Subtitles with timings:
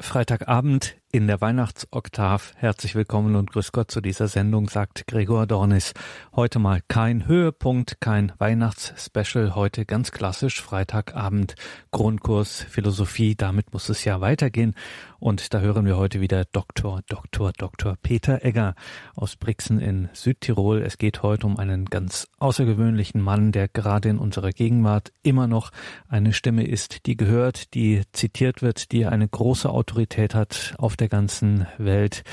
[0.00, 2.52] Freitagabend in der Weihnachtsoktav.
[2.56, 5.94] Herzlich willkommen und grüß Gott zu dieser Sendung, sagt Gregor Dornis.
[6.34, 9.54] Heute mal kein Höhepunkt, kein Weihnachtsspecial.
[9.54, 11.54] Heute ganz klassisch Freitagabend
[11.90, 13.34] Grundkurs Philosophie.
[13.36, 14.74] Damit muss es ja weitergehen.
[15.18, 17.00] Und da hören wir heute wieder Dr.
[17.08, 17.52] Dr.
[17.56, 17.96] Dr.
[18.02, 18.74] Peter Egger
[19.14, 20.82] aus Brixen in Südtirol.
[20.82, 25.70] Es geht heute um einen ganz außergewöhnlichen Mann, der gerade in unserer Gegenwart immer noch
[26.08, 31.05] eine Stimme ist, die gehört, die zitiert wird, die eine große Autorität hat auf der
[31.08, 32.24] ganzen Welt.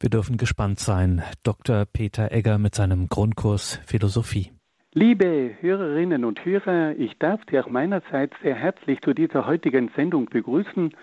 [0.00, 1.22] Wir dürfen gespannt sein.
[1.42, 1.84] Dr.
[1.84, 4.52] Peter Egger mit seinem Grundkurs Philosophie.
[4.94, 10.26] Liebe Hörerinnen und Hörer, ich darf Sie auch meinerseits sehr herzlich zu dieser heutigen Sendung
[10.26, 10.94] begrüßen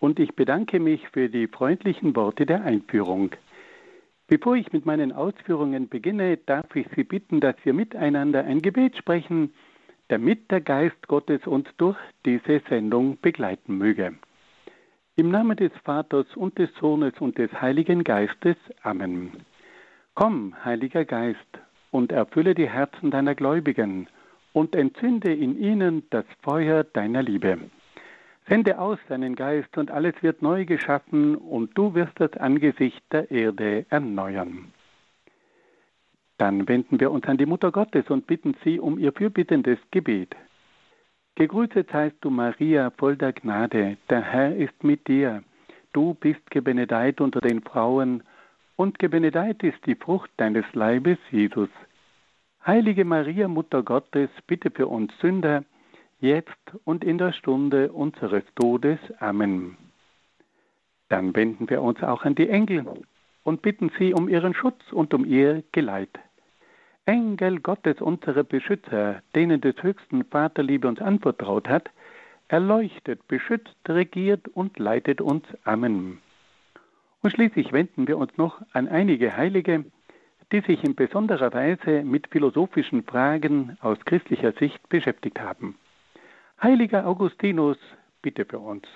[0.00, 3.30] und ich bedanke mich für die freundlichen Worte der Einführung.
[4.26, 8.96] Bevor ich mit meinen Ausführungen beginne, darf ich Sie bitten, dass wir miteinander ein Gebet
[8.96, 9.52] sprechen,
[10.08, 14.14] damit der Geist Gottes uns durch diese Sendung begleiten möge.
[15.22, 18.56] Im Namen des Vaters und des Sohnes und des Heiligen Geistes.
[18.82, 19.30] Amen.
[20.16, 21.38] Komm, Heiliger Geist,
[21.92, 24.08] und erfülle die Herzen deiner Gläubigen
[24.52, 27.56] und entzünde in ihnen das Feuer deiner Liebe.
[28.48, 33.30] Sende aus deinen Geist und alles wird neu geschaffen und du wirst das Angesicht der
[33.30, 34.72] Erde erneuern.
[36.36, 40.34] Dann wenden wir uns an die Mutter Gottes und bitten sie um ihr fürbittendes Gebet.
[41.34, 45.42] Gegrüßet seist du, Maria, voll der Gnade, der Herr ist mit dir.
[45.92, 48.22] Du bist gebenedeit unter den Frauen,
[48.76, 51.68] und gebenedeit ist die Frucht deines Leibes, Jesus.
[52.66, 55.64] Heilige Maria, Mutter Gottes, bitte für uns Sünder,
[56.20, 56.50] jetzt
[56.84, 58.98] und in der Stunde unseres Todes.
[59.18, 59.76] Amen.
[61.08, 62.86] Dann wenden wir uns auch an die Engel
[63.42, 66.18] und bitten sie um ihren Schutz und um ihr Geleit.
[67.04, 71.90] Engel Gottes, unsere Beschützer, denen des höchsten Vaterliebe uns anvertraut hat,
[72.46, 75.44] erleuchtet, beschützt, regiert und leitet uns.
[75.64, 76.20] Amen.
[77.22, 79.84] Und schließlich wenden wir uns noch an einige Heilige,
[80.52, 85.76] die sich in besonderer Weise mit philosophischen Fragen aus christlicher Sicht beschäftigt haben.
[86.62, 87.78] Heiliger Augustinus,
[88.20, 88.86] bitte für uns.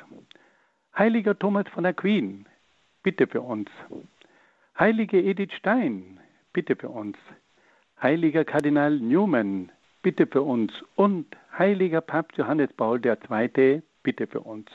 [0.96, 2.46] Heiliger Thomas von Aquin,
[3.02, 3.68] bitte für uns.
[4.78, 6.20] Heilige Edith Stein,
[6.52, 7.16] bitte für uns.
[8.02, 10.72] Heiliger Kardinal Newman, bitte für uns.
[10.96, 11.26] Und
[11.56, 14.68] heiliger Papst Johannes Paul II, bitte für uns.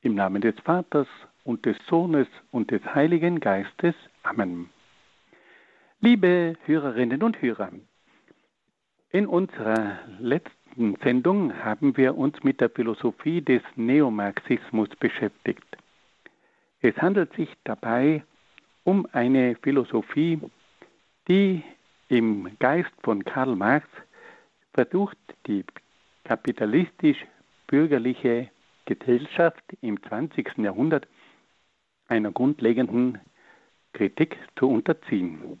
[0.00, 1.06] Im Namen des Vaters
[1.44, 3.94] und des Sohnes und des Heiligen Geistes.
[4.24, 4.70] Amen.
[6.00, 7.70] Liebe Hörerinnen und Hörer,
[9.10, 15.64] in unserer letzten Sendung haben wir uns mit der Philosophie des Neomarxismus beschäftigt.
[16.80, 18.24] Es handelt sich dabei
[18.82, 20.40] um eine Philosophie,
[21.28, 21.62] die
[22.12, 23.88] im Geist von Karl Marx
[24.74, 25.64] versucht, die
[26.24, 28.50] kapitalistisch-bürgerliche
[28.84, 30.58] Gesellschaft im 20.
[30.58, 31.08] Jahrhundert
[32.08, 33.18] einer grundlegenden
[33.94, 35.58] Kritik zu unterziehen.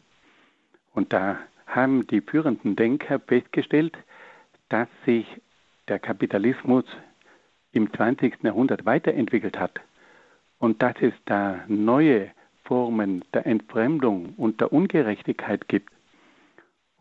[0.92, 3.96] Und da haben die führenden Denker festgestellt,
[4.68, 5.26] dass sich
[5.88, 6.84] der Kapitalismus
[7.72, 8.42] im 20.
[8.42, 9.80] Jahrhundert weiterentwickelt hat
[10.58, 12.30] und dass es da neue
[12.64, 15.91] Formen der Entfremdung und der Ungerechtigkeit gibt.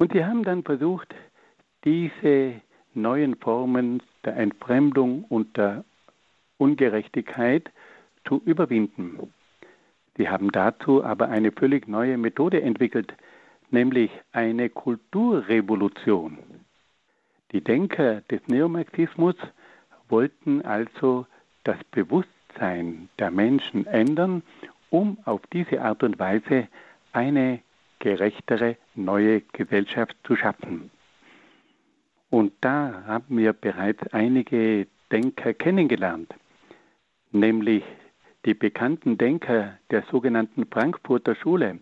[0.01, 1.13] Und sie haben dann versucht,
[1.85, 2.59] diese
[2.95, 5.85] neuen Formen der Entfremdung und der
[6.57, 7.69] Ungerechtigkeit
[8.27, 9.31] zu überwinden.
[10.17, 13.13] Sie haben dazu aber eine völlig neue Methode entwickelt,
[13.69, 16.39] nämlich eine Kulturrevolution.
[17.51, 19.35] Die Denker des Neomarxismus
[20.09, 21.27] wollten also
[21.63, 24.41] das Bewusstsein der Menschen ändern,
[24.89, 26.69] um auf diese Art und Weise
[27.13, 27.59] eine
[28.01, 30.91] gerechtere neue Gesellschaft zu schaffen.
[32.29, 36.33] Und da haben wir bereits einige Denker kennengelernt,
[37.31, 37.83] nämlich
[38.45, 41.79] die bekannten Denker der sogenannten Frankfurter Schule,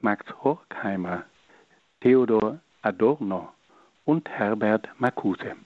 [0.00, 1.24] Max Horkheimer,
[2.00, 3.48] Theodor Adorno,
[4.04, 5.56] und Herbert Marcuse.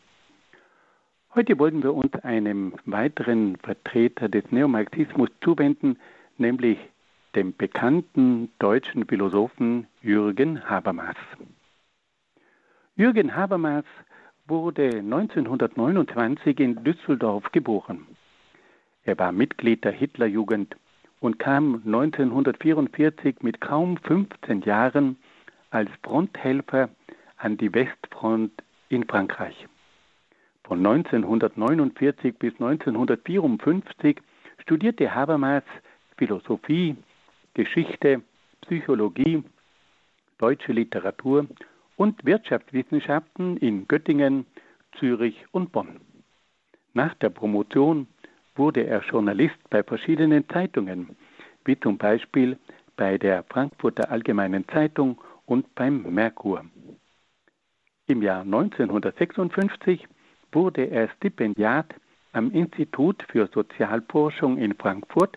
[1.34, 5.98] Heute wollen wir uns einem weiteren Vertreter des Neomarxismus zuwenden,
[6.36, 6.78] nämlich
[7.38, 11.14] dem bekannten deutschen Philosophen Jürgen Habermas.
[12.96, 13.84] Jürgen Habermas
[14.48, 18.08] wurde 1929 in Düsseldorf geboren.
[19.04, 20.74] Er war Mitglied der Hitlerjugend
[21.20, 25.16] und kam 1944 mit kaum 15 Jahren
[25.70, 26.88] als Fronthelfer
[27.36, 28.50] an die Westfront
[28.88, 29.68] in Frankreich.
[30.64, 34.18] Von 1949 bis 1954
[34.58, 35.62] studierte Habermas
[36.16, 36.96] Philosophie,
[37.58, 38.22] Geschichte,
[38.60, 39.42] Psychologie,
[40.38, 41.48] deutsche Literatur
[41.96, 44.46] und Wirtschaftswissenschaften in Göttingen,
[44.96, 45.98] Zürich und Bonn.
[46.94, 48.06] Nach der Promotion
[48.54, 51.16] wurde er Journalist bei verschiedenen Zeitungen,
[51.64, 52.56] wie zum Beispiel
[52.94, 56.64] bei der Frankfurter Allgemeinen Zeitung und beim Merkur.
[58.06, 60.06] Im Jahr 1956
[60.52, 61.92] wurde er Stipendiat
[62.30, 65.36] am Institut für Sozialforschung in Frankfurt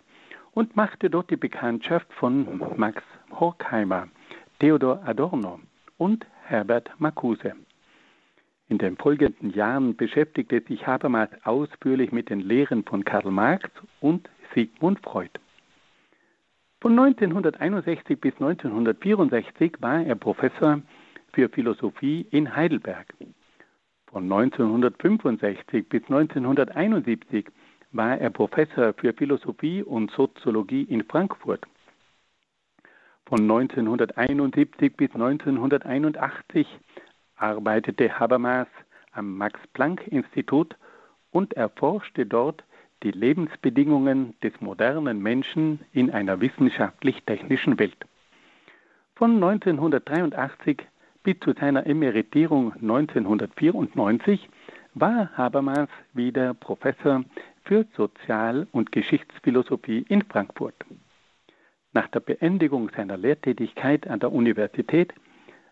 [0.53, 4.07] und machte dort die Bekanntschaft von Max Horkheimer,
[4.59, 5.59] Theodor Adorno
[5.97, 7.53] und Herbert Marcuse.
[8.67, 13.69] In den folgenden Jahren beschäftigte sich Habermas ausführlich mit den Lehren von Karl Marx
[13.99, 15.31] und Sigmund Freud.
[16.79, 20.81] Von 1961 bis 1964 war er Professor
[21.33, 23.13] für Philosophie in Heidelberg.
[24.07, 27.45] Von 1965 bis 1971
[27.91, 31.65] war er Professor für Philosophie und Soziologie in Frankfurt.
[33.25, 36.67] Von 1971 bis 1981
[37.35, 38.67] arbeitete Habermas
[39.13, 40.75] am Max-Planck-Institut
[41.31, 42.63] und erforschte dort
[43.03, 48.05] die Lebensbedingungen des modernen Menschen in einer wissenschaftlich-technischen Welt.
[49.15, 50.77] Von 1983
[51.23, 54.49] bis zu seiner Emeritierung 1994
[54.93, 57.23] war Habermas wieder Professor
[57.63, 60.75] für Sozial- und Geschichtsphilosophie in Frankfurt.
[61.93, 65.13] Nach der Beendigung seiner Lehrtätigkeit an der Universität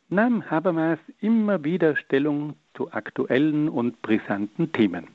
[0.09, 5.07] nahm Habermas immer wieder Stellung zu aktuellen und brisanten Themen.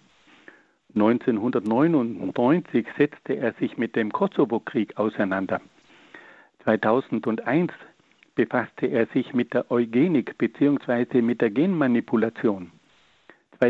[0.94, 5.60] 1999 setzte er sich mit dem Kosovo-Krieg auseinander.
[6.62, 7.72] 2001
[8.34, 11.20] befasste er sich mit der Eugenik bzw.
[11.20, 12.70] mit der Genmanipulation.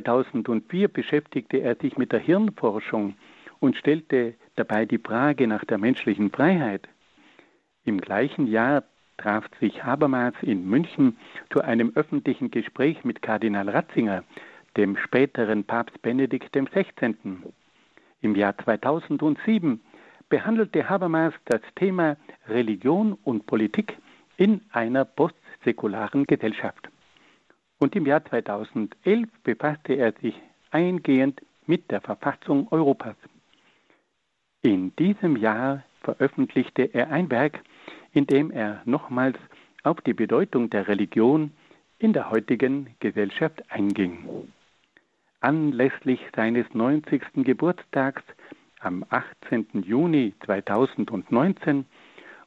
[0.02, 3.14] 2004 beschäftigte er sich mit der Hirnforschung
[3.60, 6.88] und stellte dabei die Frage nach der menschlichen Freiheit.
[7.84, 8.82] Im gleichen Jahr
[9.18, 11.16] traf sich Habermas in München
[11.52, 14.24] zu einem öffentlichen Gespräch mit Kardinal Ratzinger,
[14.76, 17.14] dem späteren Papst Benedikt XVI.
[18.20, 19.80] Im Jahr 2007
[20.28, 22.16] behandelte Habermas das Thema
[22.48, 23.96] Religion und Politik
[24.38, 26.88] in einer postsäkularen Gesellschaft.
[27.84, 30.40] Und im Jahr 2011 befasste er sich
[30.70, 33.14] eingehend mit der Verfassung Europas.
[34.62, 37.60] In diesem Jahr veröffentlichte er ein Werk,
[38.14, 39.36] in dem er nochmals
[39.82, 41.50] auf die Bedeutung der Religion
[41.98, 44.48] in der heutigen Gesellschaft einging.
[45.40, 47.44] Anlässlich seines 90.
[47.44, 48.22] Geburtstags
[48.80, 49.66] am 18.
[49.82, 51.84] Juni 2019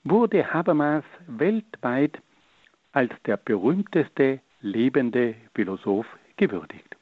[0.03, 2.19] wurde Habermas weltweit
[2.91, 6.07] als der berühmteste lebende Philosoph
[6.37, 6.95] gewürdigt.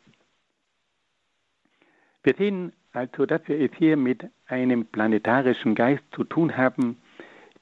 [2.24, 6.98] Wir sehen also, dass wir es hier mit einem planetarischen Geist zu tun haben,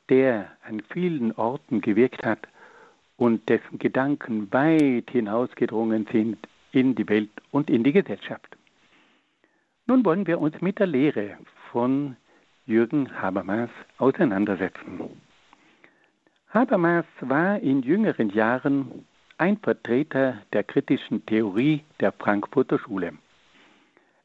[0.09, 2.47] der an vielen Orten gewirkt hat
[3.17, 6.37] und dessen Gedanken weit hinausgedrungen sind
[6.71, 8.57] in die Welt und in die Gesellschaft.
[9.85, 11.37] Nun wollen wir uns mit der Lehre
[11.71, 12.15] von
[12.65, 15.01] Jürgen Habermas auseinandersetzen.
[16.49, 19.05] Habermas war in jüngeren Jahren
[19.37, 23.13] ein Vertreter der kritischen Theorie der Frankfurter Schule.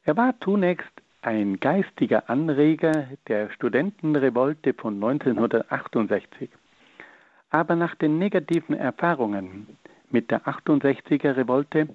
[0.03, 0.91] Er war zunächst
[1.21, 6.49] ein geistiger Anreger der Studentenrevolte von 1968.
[7.49, 9.77] Aber nach den negativen Erfahrungen
[10.11, 11.89] mit der 68er Revolte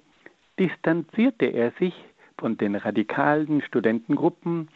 [0.59, 1.93] distanzierte er sich
[2.37, 4.69] von den radikalen Studentengruppen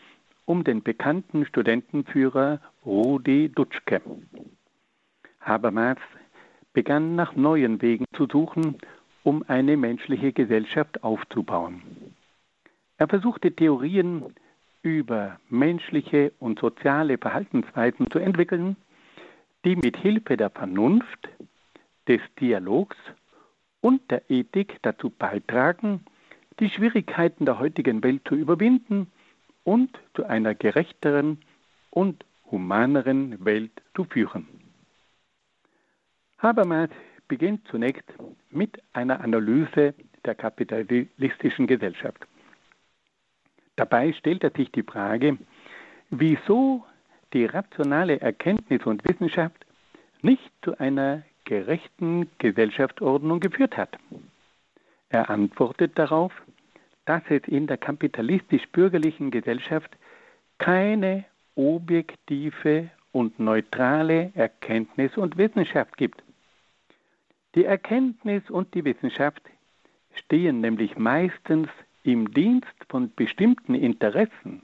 [0.45, 4.01] um den bekannten Studentenführer Rudi Dutschke.
[5.41, 5.97] Habermas
[6.73, 8.77] begann nach neuen Wegen zu suchen,
[9.23, 11.81] um eine menschliche Gesellschaft aufzubauen.
[12.97, 14.23] Er versuchte Theorien
[14.81, 18.75] über menschliche und soziale Verhaltensweisen zu entwickeln,
[19.65, 21.29] die mit Hilfe der Vernunft,
[22.07, 22.97] des Dialogs
[23.81, 26.03] und der Ethik dazu beitragen,
[26.59, 29.07] die Schwierigkeiten der heutigen Welt zu überwinden
[29.63, 31.37] und zu einer gerechteren
[31.91, 34.47] und humaneren Welt zu führen.
[36.39, 36.89] Habermas
[37.27, 38.05] beginnt zunächst
[38.49, 39.93] mit einer Analyse
[40.25, 42.25] der kapitalistischen Gesellschaft.
[43.75, 45.37] Dabei stellt er sich die Frage,
[46.09, 46.85] wieso
[47.33, 49.65] die rationale Erkenntnis und Wissenschaft
[50.21, 53.97] nicht zu einer gerechten Gesellschaftsordnung geführt hat.
[55.09, 56.31] Er antwortet darauf,
[57.05, 59.91] dass es in der kapitalistisch-bürgerlichen Gesellschaft
[60.57, 66.21] keine objektive und neutrale Erkenntnis und Wissenschaft gibt.
[67.55, 69.41] Die Erkenntnis und die Wissenschaft
[70.13, 71.69] stehen nämlich meistens
[72.03, 74.61] im Dienst von bestimmten Interessen,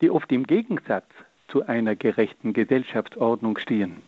[0.00, 1.06] die oft im Gegensatz
[1.48, 4.02] zu einer gerechten Gesellschaftsordnung stehen.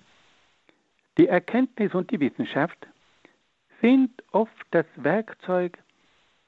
[1.17, 2.89] Die Erkenntnis und die Wissenschaft
[3.81, 5.79] sind oft das Werkzeug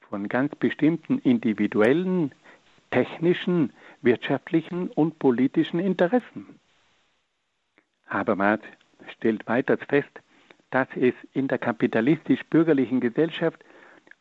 [0.09, 2.33] von ganz bestimmten individuellen,
[2.91, 3.71] technischen,
[4.01, 6.59] wirtschaftlichen und politischen Interessen.
[8.07, 8.59] Habermas
[9.07, 10.11] stellt weiter fest,
[10.71, 13.63] dass es in der kapitalistisch-bürgerlichen Gesellschaft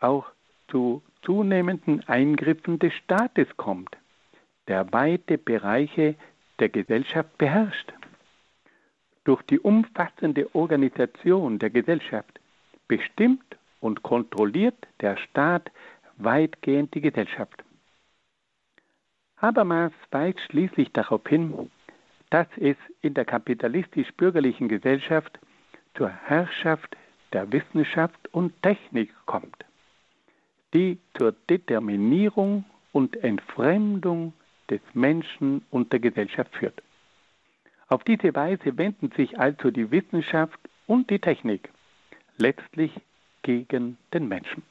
[0.00, 0.26] auch
[0.68, 3.96] zu zunehmenden Eingriffen des Staates kommt,
[4.68, 6.14] der weite Bereiche
[6.58, 7.92] der Gesellschaft beherrscht.
[9.24, 12.40] Durch die umfassende Organisation der Gesellschaft
[12.86, 15.70] bestimmt und kontrolliert der Staat
[16.16, 17.64] weitgehend die Gesellschaft.
[19.38, 21.70] Habermas weist schließlich darauf hin,
[22.30, 25.38] dass es in der kapitalistisch-bürgerlichen Gesellschaft
[25.96, 26.96] zur Herrschaft
[27.32, 29.64] der Wissenschaft und Technik kommt,
[30.74, 34.32] die zur Determinierung und Entfremdung
[34.70, 36.82] des Menschen und der Gesellschaft führt.
[37.88, 41.70] Auf diese Weise wenden sich also die Wissenschaft und die Technik
[42.36, 42.92] letztlich
[43.42, 44.62] gegen den Menschen.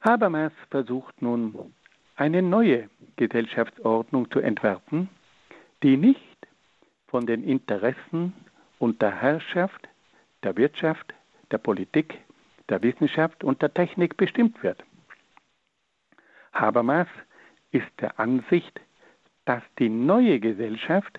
[0.00, 1.74] Habermas versucht nun,
[2.16, 5.08] eine neue Gesellschaftsordnung zu entwerfen,
[5.82, 6.36] die nicht
[7.06, 8.32] von den Interessen
[8.78, 9.88] und der Herrschaft,
[10.42, 11.14] der Wirtschaft,
[11.50, 12.18] der Politik,
[12.68, 14.82] der Wissenschaft und der Technik bestimmt wird.
[16.52, 17.08] Habermas
[17.70, 18.80] ist der Ansicht,
[19.44, 21.18] dass die neue Gesellschaft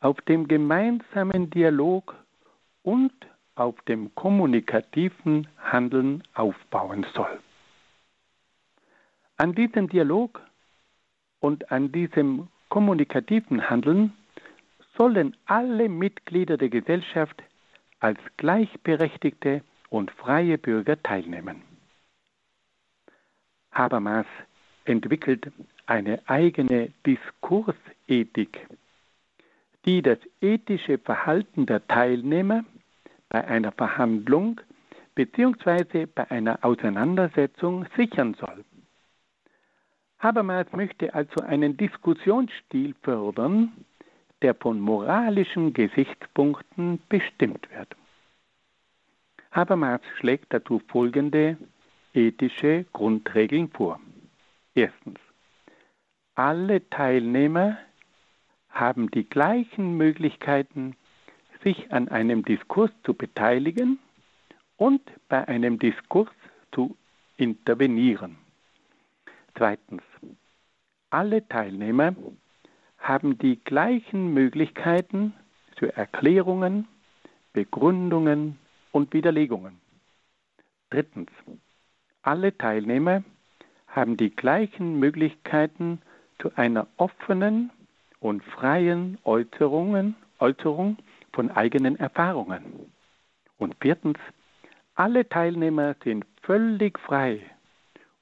[0.00, 2.14] auf dem gemeinsamen Dialog
[2.82, 3.12] und
[3.54, 7.40] auf dem kommunikativen Handeln aufbauen soll.
[9.36, 10.40] An diesem Dialog
[11.40, 14.12] und an diesem kommunikativen Handeln
[14.98, 17.42] sollen alle Mitglieder der Gesellschaft
[18.00, 21.62] als gleichberechtigte und freie Bürger teilnehmen.
[23.72, 24.26] Habermas
[24.84, 25.52] entwickelt
[25.86, 28.66] eine eigene Diskursethik,
[29.84, 32.64] die das ethische Verhalten der Teilnehmer
[33.28, 34.60] bei einer Verhandlung
[35.14, 36.06] bzw.
[36.06, 38.64] bei einer Auseinandersetzung sichern soll.
[40.18, 43.72] Habermas möchte also einen Diskussionsstil fördern,
[44.42, 47.96] der von moralischen Gesichtspunkten bestimmt wird.
[49.50, 51.56] Habermas schlägt dazu folgende
[52.12, 54.00] ethische Grundregeln vor.
[54.74, 55.18] Erstens.
[56.34, 57.78] Alle Teilnehmer
[58.70, 60.94] haben die gleichen Möglichkeiten,
[61.64, 63.98] sich an einem Diskurs zu beteiligen
[64.76, 66.30] und bei einem Diskurs
[66.72, 66.96] zu
[67.36, 68.38] intervenieren.
[69.56, 70.02] Zweitens.
[71.10, 72.14] Alle Teilnehmer
[72.98, 75.32] haben die gleichen Möglichkeiten
[75.78, 76.86] zu Erklärungen,
[77.52, 78.58] Begründungen
[78.92, 79.80] und Widerlegungen.
[80.90, 81.30] Drittens.
[82.22, 83.22] Alle Teilnehmer
[83.86, 86.02] haben die gleichen Möglichkeiten
[86.40, 87.70] zu einer offenen
[88.20, 90.98] und freien Äußerungen, Äußerung
[91.32, 92.92] von eigenen Erfahrungen.
[93.56, 94.18] Und viertens,
[94.94, 97.40] alle Teilnehmer sind völlig frei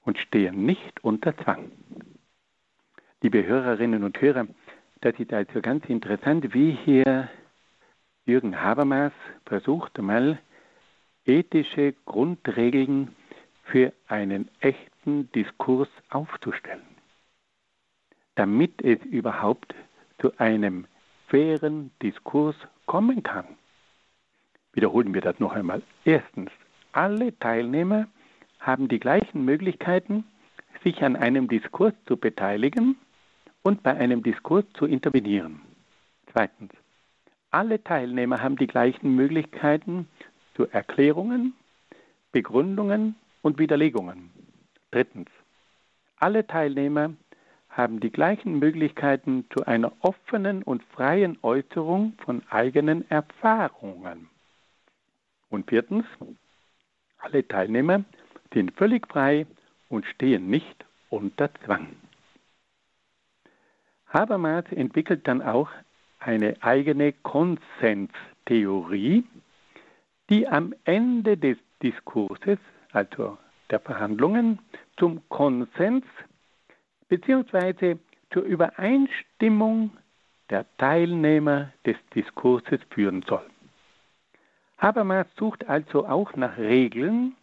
[0.04, 1.72] und stehen nicht unter Zwang.
[3.22, 4.46] Liebe Hörerinnen und Hörer,
[5.00, 7.28] das ist also ganz interessant, wie hier
[8.24, 9.12] Jürgen Habermas
[9.44, 10.38] versucht einmal
[11.24, 13.14] ethische Grundregeln
[13.64, 16.86] für einen echten Diskurs aufzustellen,
[18.36, 19.74] damit es überhaupt
[20.18, 20.86] zu einem
[21.28, 23.46] fairen Diskurs kommen kann.
[24.72, 25.82] Wiederholen wir das noch einmal.
[26.04, 26.50] Erstens,
[26.92, 28.06] alle Teilnehmer
[28.60, 30.24] haben die gleichen Möglichkeiten,
[30.84, 32.96] sich an einem Diskurs zu beteiligen
[33.66, 35.60] und bei einem Diskurs zu intervenieren.
[36.30, 36.70] Zweitens,
[37.50, 40.06] alle Teilnehmer haben die gleichen Möglichkeiten
[40.54, 41.52] zu Erklärungen,
[42.30, 44.30] Begründungen und Widerlegungen.
[44.92, 45.30] Drittens,
[46.18, 47.14] alle Teilnehmer
[47.68, 54.28] haben die gleichen Möglichkeiten zu einer offenen und freien Äußerung von eigenen Erfahrungen.
[55.50, 56.06] Und viertens,
[57.18, 58.04] alle Teilnehmer
[58.54, 59.44] sind völlig frei
[59.88, 61.88] und stehen nicht unter Zwang.
[64.16, 65.68] Habermas entwickelt dann auch
[66.20, 69.24] eine eigene Konsenstheorie,
[70.30, 72.58] die am Ende des Diskurses,
[72.92, 73.36] also
[73.68, 74.60] der Verhandlungen,
[74.96, 76.06] zum Konsens
[77.10, 77.96] bzw.
[78.30, 79.90] zur Übereinstimmung
[80.48, 83.44] der Teilnehmer des Diskurses führen soll.
[84.78, 87.36] Habermas sucht also auch nach Regeln,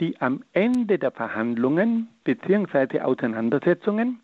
[0.00, 3.02] die am Ende der Verhandlungen bzw.
[3.02, 4.22] Auseinandersetzungen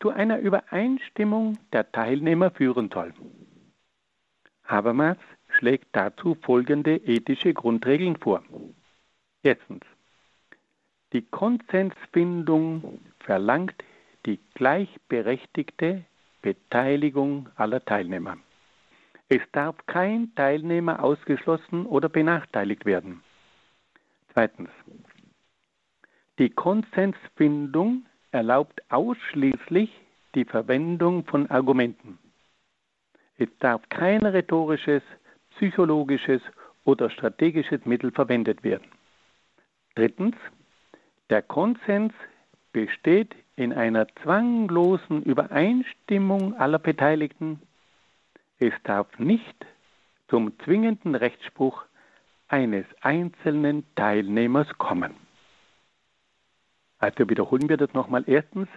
[0.00, 3.12] zu einer Übereinstimmung der Teilnehmer führen soll.
[4.64, 5.16] Habermas
[5.48, 8.42] schlägt dazu folgende ethische Grundregeln vor.
[9.42, 9.84] Erstens.
[11.12, 13.82] Die Konsensfindung verlangt
[14.26, 16.04] die gleichberechtigte
[16.42, 18.36] Beteiligung aller Teilnehmer.
[19.30, 23.22] Es darf kein Teilnehmer ausgeschlossen oder benachteiligt werden.
[24.32, 24.70] Zweitens.
[26.38, 29.90] Die Konsensfindung erlaubt ausschließlich
[30.34, 32.18] die Verwendung von Argumenten.
[33.38, 35.02] Es darf kein rhetorisches,
[35.56, 36.42] psychologisches
[36.84, 38.88] oder strategisches Mittel verwendet werden.
[39.94, 40.36] Drittens,
[41.30, 42.12] der Konsens
[42.72, 47.60] besteht in einer zwanglosen Übereinstimmung aller Beteiligten.
[48.58, 49.66] Es darf nicht
[50.28, 51.84] zum zwingenden Rechtsspruch
[52.48, 55.27] eines einzelnen Teilnehmers kommen.
[56.98, 58.24] Also wiederholen wir das nochmal.
[58.26, 58.68] Erstens,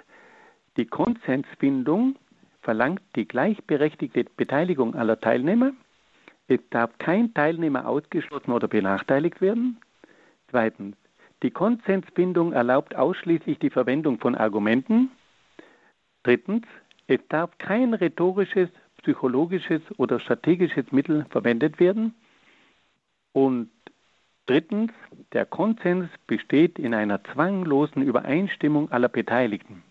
[0.78, 2.16] die Konsensbindung
[2.62, 5.72] verlangt die gleichberechtigte Beteiligung aller Teilnehmer.
[6.48, 9.78] Es darf kein Teilnehmer ausgeschlossen oder benachteiligt werden.
[10.50, 10.96] Zweitens,
[11.44, 15.10] die Konsensbindung erlaubt ausschließlich die Verwendung von Argumenten.
[16.24, 16.66] Drittens,
[17.08, 18.70] es darf kein rhetorisches,
[19.02, 22.14] psychologisches oder strategisches Mittel verwendet werden.
[23.34, 23.72] Und
[24.52, 24.92] drittens,
[25.32, 29.82] der Konsens besteht in einer zwanglosen Übereinstimmung aller Beteiligten.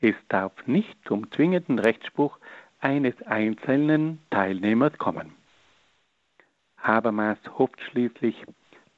[0.00, 2.36] Es darf nicht zum zwingenden Rechtsspruch
[2.80, 5.34] eines einzelnen Teilnehmers kommen.
[6.78, 8.44] Habermas hofft schließlich,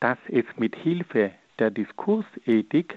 [0.00, 2.96] dass es mit Hilfe der Diskursethik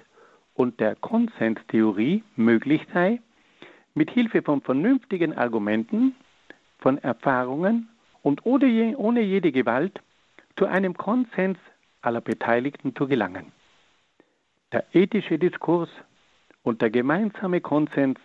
[0.54, 3.20] und der Konsenstheorie möglich sei,
[3.96, 6.16] mit Hilfe von vernünftigen Argumenten,
[6.80, 7.90] von Erfahrungen
[8.24, 10.00] und ohne, jede Gewalt
[10.56, 11.58] zu einem Konsens
[12.02, 13.52] aller Beteiligten zu gelangen.
[14.72, 15.90] Der ethische Diskurs
[16.64, 18.20] und der gemeinsame Konsens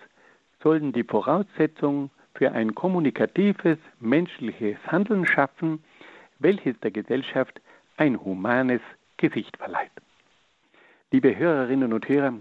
[0.62, 5.82] sollen die Voraussetzung für ein kommunikatives menschliches Handeln schaffen,
[6.38, 7.60] welches der Gesellschaft
[7.96, 8.80] ein humanes
[9.16, 9.90] Gesicht verleiht.
[11.10, 12.34] Liebe Hörerinnen und Hörer,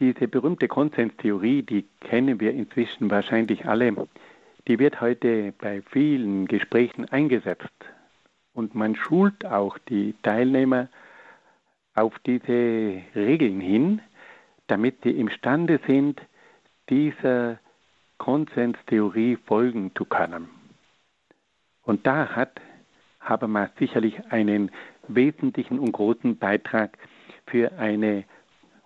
[0.00, 3.94] diese berühmte Konsenstheorie, die kennen wir inzwischen wahrscheinlich alle,
[4.68, 7.70] die wird heute bei vielen Gesprächen eingesetzt.
[8.54, 10.88] Und man schult auch die Teilnehmer
[11.94, 14.00] auf diese Regeln hin,
[14.66, 16.20] damit sie imstande sind,
[16.88, 17.58] dieser
[18.18, 20.48] Konsenstheorie folgen zu können.
[21.82, 22.60] Und da hat
[23.20, 24.70] Habermas sicherlich einen
[25.08, 26.98] wesentlichen und großen Beitrag
[27.46, 28.24] für eine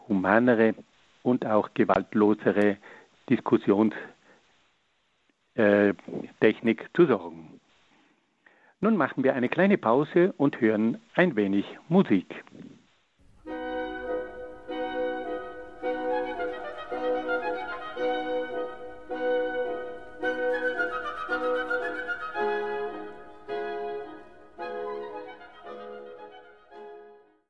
[0.09, 0.74] humanere
[1.22, 2.79] und auch gewaltlosere
[3.29, 4.14] Diskussionstechnik
[5.57, 7.56] äh, zu sorgen.
[8.87, 12.44] Nun machen wir eine kleine Pause und hören ein wenig Musik.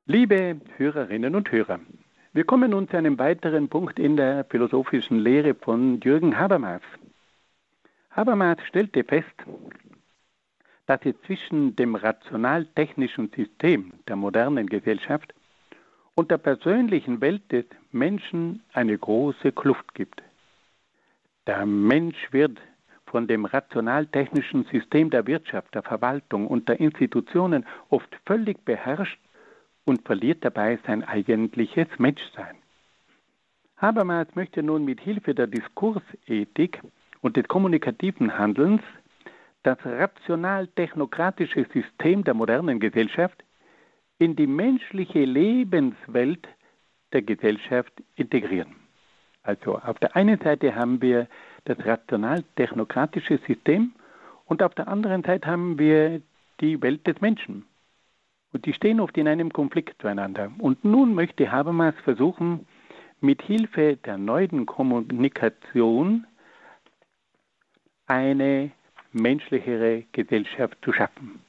[0.07, 1.79] Liebe Hörerinnen und Hörer,
[2.33, 6.81] wir kommen nun zu einem weiteren Punkt in der philosophischen Lehre von Jürgen Habermas.
[8.09, 9.35] Habermas stellte fest,
[10.87, 15.33] dass es zwischen dem rational-technischen System der modernen Gesellschaft
[16.15, 20.23] und der persönlichen Welt des Menschen eine große Kluft gibt.
[21.45, 22.57] Der Mensch wird
[23.05, 29.19] von dem rational-technischen System der Wirtschaft, der Verwaltung und der Institutionen oft völlig beherrscht
[29.85, 32.55] und verliert dabei sein eigentliches Menschsein.
[33.77, 36.81] Habermas möchte nun mit Hilfe der Diskursethik
[37.21, 38.81] und des kommunikativen Handelns
[39.67, 43.43] das rational-technokratische System der modernen Gesellschaft
[44.17, 46.47] in die menschliche Lebenswelt
[47.11, 48.77] der Gesellschaft integrieren.
[49.43, 51.27] Also auf der einen Seite haben wir
[51.65, 53.91] das rational-technokratische System
[54.45, 56.21] und auf der anderen Seite haben wir
[56.61, 57.65] die Welt des Menschen.
[58.53, 60.49] Und die stehen oft in einem Konflikt zueinander.
[60.59, 62.65] Und nun möchte Habermas versuchen,
[63.19, 66.25] mit Hilfe der neuen Kommunikation
[68.05, 68.71] eine
[69.17, 71.39] menschlichere Gesellschaft zu schaffen.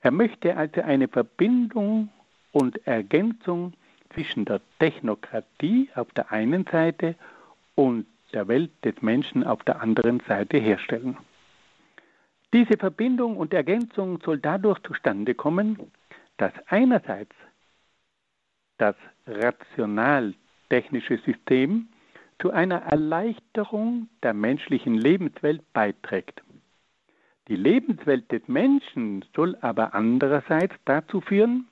[0.00, 2.10] Er möchte also eine Verbindung
[2.52, 3.72] und Ergänzung
[4.14, 7.14] zwischen der Technokratie auf der einen Seite
[7.74, 11.16] und der Welt des Menschen auf der anderen Seite herstellen.
[12.52, 15.78] Diese Verbindung und Ergänzung soll dadurch zustande kommen,
[16.38, 17.34] dass einerseits
[18.78, 21.88] das rational-technische System
[22.40, 26.42] zu einer Erleichterung der menschlichen Lebenswelt beiträgt.
[27.48, 31.66] Die Lebenswelt des Menschen soll aber andererseits dazu führen,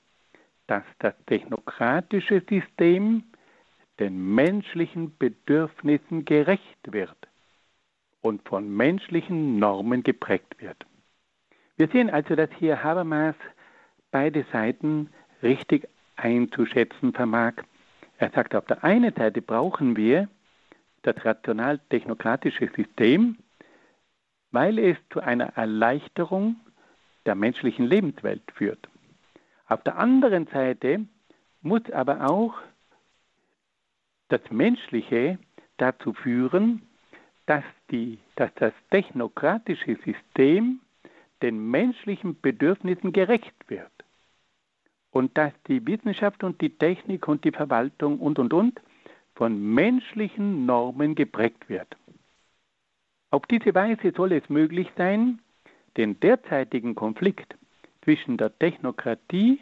[0.66, 3.24] dass das technokratische System
[4.00, 7.16] den menschlichen Bedürfnissen gerecht wird
[8.22, 10.86] und von menschlichen Normen geprägt wird.
[11.76, 13.34] Wir sehen also, dass hier Habermas
[14.10, 15.10] beide Seiten
[15.42, 17.52] richtig einzuschätzen vermag.
[18.16, 20.28] Er sagt, auf der einen Seite brauchen wir
[21.02, 23.36] das rational-technokratische System,
[24.56, 26.56] weil es zu einer Erleichterung
[27.26, 28.88] der menschlichen Lebenswelt führt.
[29.68, 31.04] Auf der anderen Seite
[31.60, 32.54] muss aber auch
[34.28, 35.38] das Menschliche
[35.76, 36.80] dazu führen,
[37.44, 40.80] dass, die, dass das technokratische System
[41.42, 43.92] den menschlichen Bedürfnissen gerecht wird
[45.10, 48.80] und dass die Wissenschaft und die Technik und die Verwaltung und, und, und
[49.34, 51.94] von menschlichen Normen geprägt wird.
[53.36, 55.40] Auf diese Weise soll es möglich sein,
[55.98, 57.54] den derzeitigen Konflikt
[58.02, 59.60] zwischen der Technokratie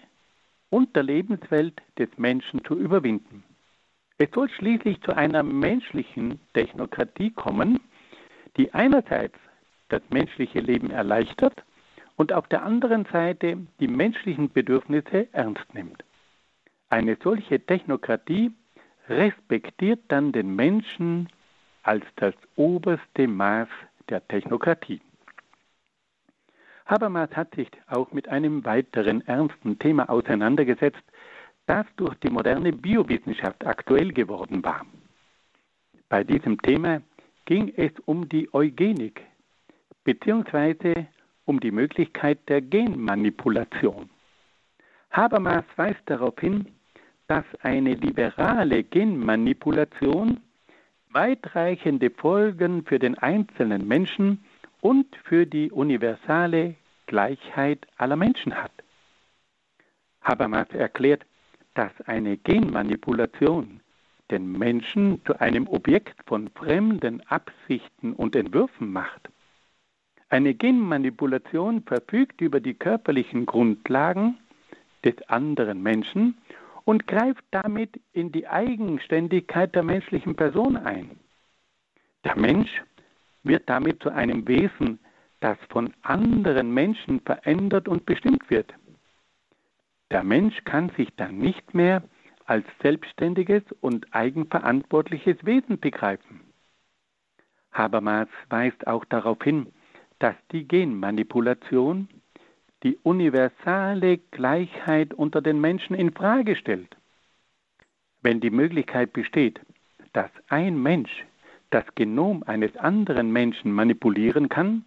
[0.70, 3.42] und der Lebenswelt des Menschen zu überwinden.
[4.16, 7.80] Es soll schließlich zu einer menschlichen Technokratie kommen,
[8.56, 9.36] die einerseits
[9.88, 11.64] das menschliche Leben erleichtert
[12.14, 16.04] und auf der anderen Seite die menschlichen Bedürfnisse ernst nimmt.
[16.90, 18.52] Eine solche Technokratie
[19.08, 21.28] respektiert dann den Menschen
[21.84, 23.68] als das oberste Maß
[24.08, 25.00] der Technokratie.
[26.86, 31.02] Habermas hat sich auch mit einem weiteren ernsten Thema auseinandergesetzt,
[31.66, 34.84] das durch die moderne Biowissenschaft aktuell geworden war.
[36.10, 37.00] Bei diesem Thema
[37.46, 39.22] ging es um die Eugenik
[40.04, 41.06] bzw.
[41.46, 44.10] um die Möglichkeit der Genmanipulation.
[45.10, 46.66] Habermas weist darauf hin,
[47.28, 50.40] dass eine liberale Genmanipulation
[51.14, 54.44] weitreichende Folgen für den einzelnen Menschen
[54.80, 56.74] und für die universale
[57.06, 58.72] Gleichheit aller Menschen hat.
[60.20, 61.24] Habermas erklärt,
[61.74, 63.80] dass eine Genmanipulation
[64.30, 69.28] den Menschen zu einem Objekt von fremden Absichten und Entwürfen macht.
[70.30, 74.38] Eine Genmanipulation verfügt über die körperlichen Grundlagen
[75.04, 76.38] des anderen Menschen
[76.84, 81.18] und greift damit in die Eigenständigkeit der menschlichen Person ein.
[82.24, 82.82] Der Mensch
[83.42, 84.98] wird damit zu einem Wesen,
[85.40, 88.72] das von anderen Menschen verändert und bestimmt wird.
[90.10, 92.02] Der Mensch kann sich dann nicht mehr
[92.46, 96.40] als selbstständiges und eigenverantwortliches Wesen begreifen.
[97.72, 99.66] Habermas weist auch darauf hin,
[100.18, 102.08] dass die Genmanipulation
[102.84, 106.96] die universale Gleichheit unter den Menschen in Frage stellt.
[108.22, 109.60] Wenn die Möglichkeit besteht,
[110.12, 111.24] dass ein Mensch
[111.70, 114.84] das Genom eines anderen Menschen manipulieren kann,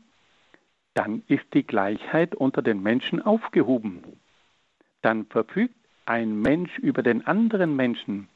[0.93, 4.03] dann ist die Gleichheit unter den Menschen aufgehoben.
[5.01, 8.29] Dann verfügt ein Mensch über den anderen Menschen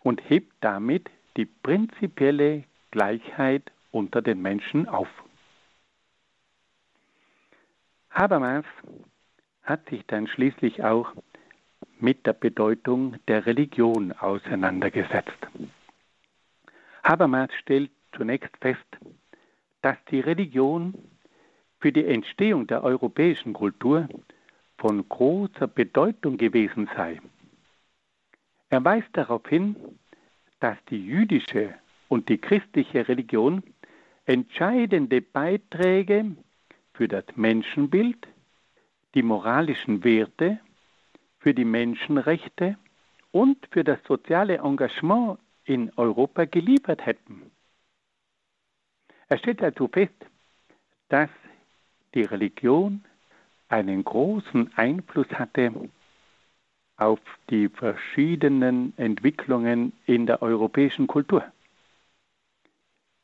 [0.00, 5.08] und hebt damit die prinzipielle Gleichheit unter den Menschen auf.
[8.14, 8.64] Habermas
[9.64, 11.12] hat sich dann schließlich auch
[11.98, 15.48] mit der Bedeutung der Religion auseinandergesetzt.
[17.02, 18.86] Habermas stellt zunächst fest,
[19.82, 20.94] dass die Religion
[21.80, 24.08] für die Entstehung der europäischen Kultur
[24.78, 27.20] von großer Bedeutung gewesen sei.
[28.70, 29.76] Er weist darauf hin,
[30.60, 31.74] dass die jüdische
[32.08, 33.62] und die christliche Religion
[34.24, 36.36] entscheidende Beiträge
[36.94, 38.26] für das Menschenbild,
[39.14, 40.58] die moralischen Werte,
[41.38, 42.78] für die Menschenrechte
[43.30, 47.50] und für das soziale Engagement in Europa geliefert hätten.
[49.28, 50.14] Er stellt also fest,
[51.08, 51.30] dass
[52.14, 53.04] die Religion
[53.68, 55.72] einen großen Einfluss hatte
[56.96, 61.44] auf die verschiedenen Entwicklungen in der europäischen Kultur.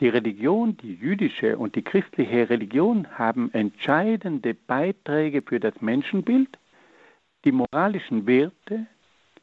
[0.01, 6.59] Die Religion, die jüdische und die christliche Religion haben entscheidende Beiträge für das Menschenbild,
[7.45, 8.87] die moralischen Werte,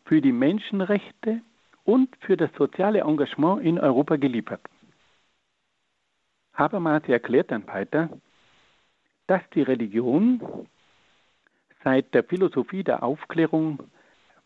[0.05, 1.41] für die Menschenrechte
[1.83, 4.61] und für das soziale Engagement in Europa geliefert.
[6.53, 8.09] Habermas erklärt dann weiter,
[9.27, 10.41] dass die Religion
[11.83, 13.83] seit der Philosophie der Aufklärung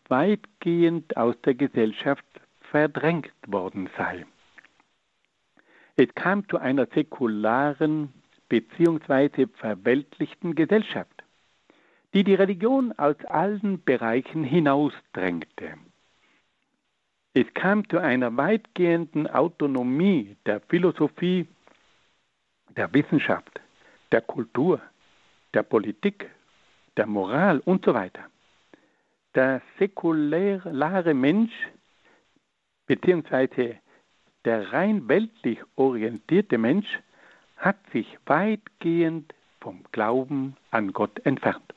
[0.08, 2.26] weitgehend aus der Gesellschaft
[2.60, 4.26] verdrängt worden sei.
[5.96, 8.12] Es kam zu einer säkularen
[8.48, 9.46] bzw.
[9.54, 11.22] verweltlichten Gesellschaft,
[12.14, 15.74] die die Religion aus allen Bereichen hinausdrängte.
[17.34, 21.46] Es kam zu einer weitgehenden Autonomie der Philosophie,
[22.76, 23.60] der Wissenschaft,
[24.12, 24.80] der Kultur,
[25.54, 26.30] der Politik,
[26.96, 28.24] der Moral und so weiter.
[29.34, 31.52] Der säkulare Mensch
[32.86, 33.76] bzw
[34.44, 37.00] der rein weltlich orientierte Mensch
[37.56, 41.74] hat sich weitgehend vom Glauben an Gott entfernt.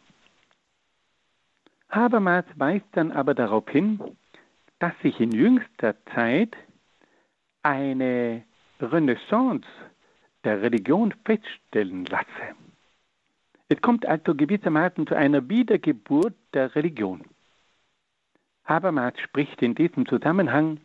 [1.90, 4.00] Habermas weist dann aber darauf hin,
[4.80, 6.58] dass sich in jüngster Zeit
[7.62, 8.44] eine
[8.82, 9.68] Renaissance
[10.44, 12.56] der Religion feststellen lasse.
[13.70, 17.24] Es kommt also gewissermaßen zu einer Wiedergeburt der Religion.
[18.66, 20.80] Habermas spricht in diesem Zusammenhang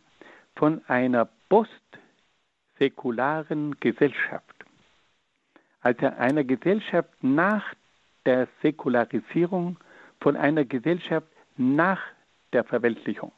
[0.55, 4.55] von einer postsäkularen Gesellschaft,
[5.81, 7.73] also einer Gesellschaft nach
[8.25, 9.77] der Säkularisierung,
[10.21, 11.99] von einer Gesellschaft nach
[12.53, 13.33] der Verweltlichung.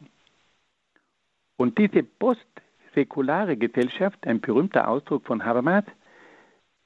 [1.58, 5.86] Und diese postsäkulare Gesellschaft, ein berühmter Ausdruck von Habermas,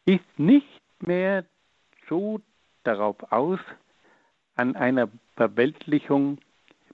[0.05, 1.43] ist nicht mehr
[2.07, 2.39] so
[2.83, 3.59] darauf aus,
[4.55, 6.37] an einer Verweltlichung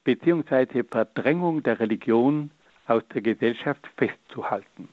[0.04, 0.82] bzw.
[0.90, 2.50] Verdrängung der Religion
[2.88, 4.90] aus der Gesellschaft festzuhalten.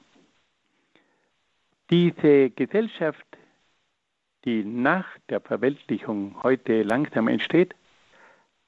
[1.91, 3.27] Diese Gesellschaft,
[4.45, 7.75] die nach der Verweltlichung heute langsam entsteht,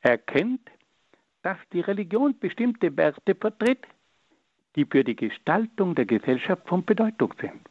[0.00, 0.68] erkennt,
[1.42, 3.86] dass die Religion bestimmte Werte vertritt,
[4.74, 7.68] die für die Gestaltung der Gesellschaft von Bedeutung sind.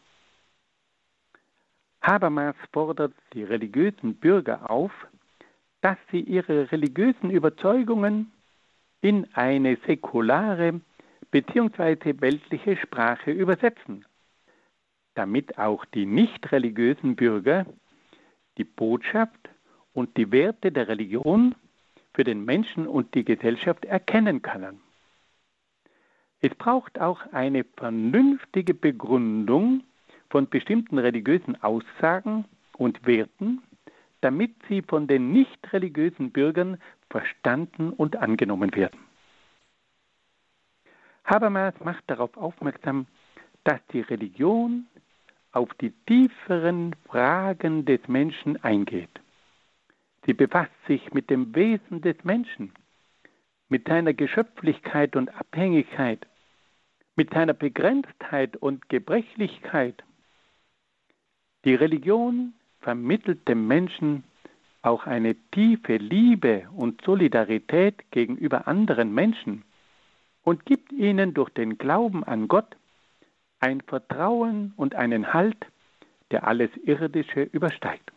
[2.01, 4.91] Habermas fordert die religiösen Bürger auf,
[5.81, 8.31] dass sie ihre religiösen Überzeugungen
[9.01, 10.81] in eine säkulare
[11.31, 12.21] bzw.
[12.21, 14.05] weltliche Sprache übersetzen,
[15.15, 17.65] damit auch die nicht religiösen Bürger
[18.57, 19.49] die Botschaft
[19.93, 21.55] und die Werte der Religion
[22.13, 24.81] für den Menschen und die Gesellschaft erkennen können.
[26.41, 29.83] Es braucht auch eine vernünftige Begründung
[30.29, 32.45] von bestimmten religiösen Aussagen
[32.77, 33.61] und Werten,
[34.21, 36.77] damit sie von den nicht religiösen Bürgern
[37.09, 38.99] verstanden und angenommen werden.
[41.31, 43.07] Habermas macht darauf aufmerksam,
[43.63, 44.85] dass die Religion
[45.53, 49.21] auf die tieferen Fragen des Menschen eingeht.
[50.25, 52.73] Sie befasst sich mit dem Wesen des Menschen,
[53.69, 56.27] mit seiner Geschöpflichkeit und Abhängigkeit,
[57.15, 60.03] mit seiner Begrenztheit und Gebrechlichkeit.
[61.63, 64.25] Die Religion vermittelt dem Menschen
[64.81, 69.63] auch eine tiefe Liebe und Solidarität gegenüber anderen Menschen
[70.43, 72.75] und gibt ihnen durch den Glauben an Gott
[73.59, 75.57] ein Vertrauen und einen Halt,
[76.31, 78.11] der alles Irdische übersteigt.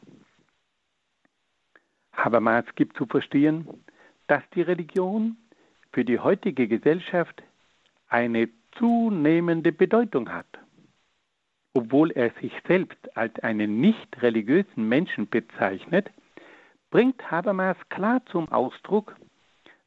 [2.12, 3.68] Habermas gibt zu verstehen,
[4.26, 5.36] dass die Religion
[5.92, 7.42] für die heutige Gesellschaft
[8.08, 10.46] eine zunehmende Bedeutung hat.
[11.74, 16.10] Obwohl er sich selbst als einen nicht religiösen Menschen bezeichnet,
[16.90, 19.16] bringt Habermas klar zum Ausdruck,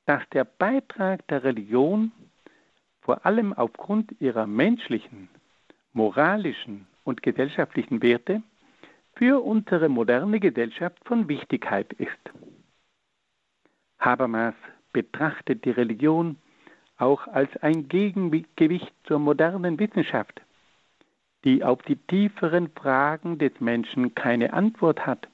[0.06, 2.12] dass der Beitrag der Religion
[3.08, 5.30] vor allem aufgrund ihrer menschlichen,
[5.94, 8.44] moralischen und gesellschaftlichen Werte
[9.16, 12.20] für unsere moderne Gesellschaft von Wichtigkeit ist.
[13.98, 14.56] Habermas
[14.92, 16.36] betrachtet die Religion
[16.98, 20.42] auch als ein Gegengewicht zur modernen Wissenschaft,
[21.46, 25.30] die auf die tieferen Fragen des Menschen keine Antwort hat.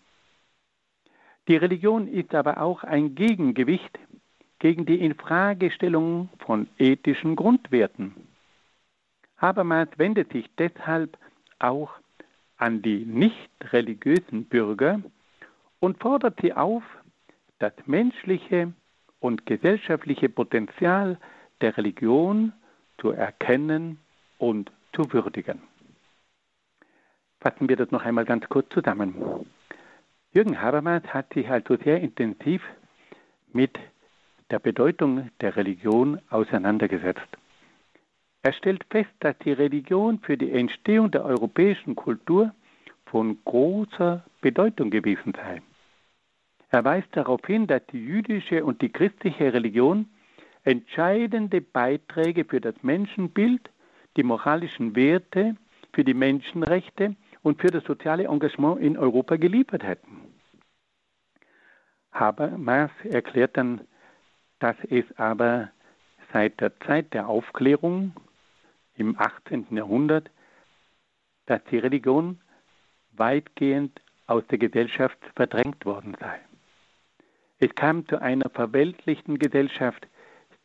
[1.47, 3.97] Die Religion ist aber auch ein Gegengewicht
[4.59, 8.13] gegen die Infragestellung von ethischen Grundwerten.
[9.37, 11.17] Habermas wendet sich deshalb
[11.59, 11.91] auch
[12.57, 15.01] an die nicht religiösen Bürger
[15.79, 16.83] und fordert sie auf,
[17.59, 18.73] das menschliche
[19.19, 21.17] und gesellschaftliche Potenzial
[21.61, 22.53] der Religion
[22.99, 23.99] zu erkennen
[24.37, 25.61] und zu würdigen.
[27.41, 29.45] Fassen wir das noch einmal ganz kurz zusammen.
[30.31, 32.63] Jürgen Habermas hat sich also sehr intensiv
[33.51, 33.77] mit
[34.53, 37.27] der Bedeutung der Religion auseinandergesetzt.
[38.43, 42.53] Er stellt fest, dass die Religion für die Entstehung der europäischen Kultur
[43.07, 45.63] von großer Bedeutung gewesen sei.
[46.69, 50.05] Er weist darauf hin, dass die jüdische und die christliche Religion
[50.63, 53.71] entscheidende Beiträge für das Menschenbild,
[54.17, 55.55] die moralischen Werte,
[55.93, 60.21] für die Menschenrechte und für das soziale Engagement in Europa geliefert hätten.
[62.11, 63.81] Habermas erklärt dann
[64.63, 65.71] dass es aber
[66.31, 68.13] seit der Zeit der Aufklärung
[68.95, 69.67] im 18.
[69.71, 70.29] Jahrhundert,
[71.47, 72.39] dass die Religion
[73.11, 76.39] weitgehend aus der Gesellschaft verdrängt worden sei.
[77.59, 80.07] Es kam zu einer verweltlichten Gesellschaft,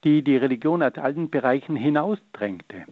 [0.04, 2.84] die die Religion aus allen Bereichen hinausdrängte.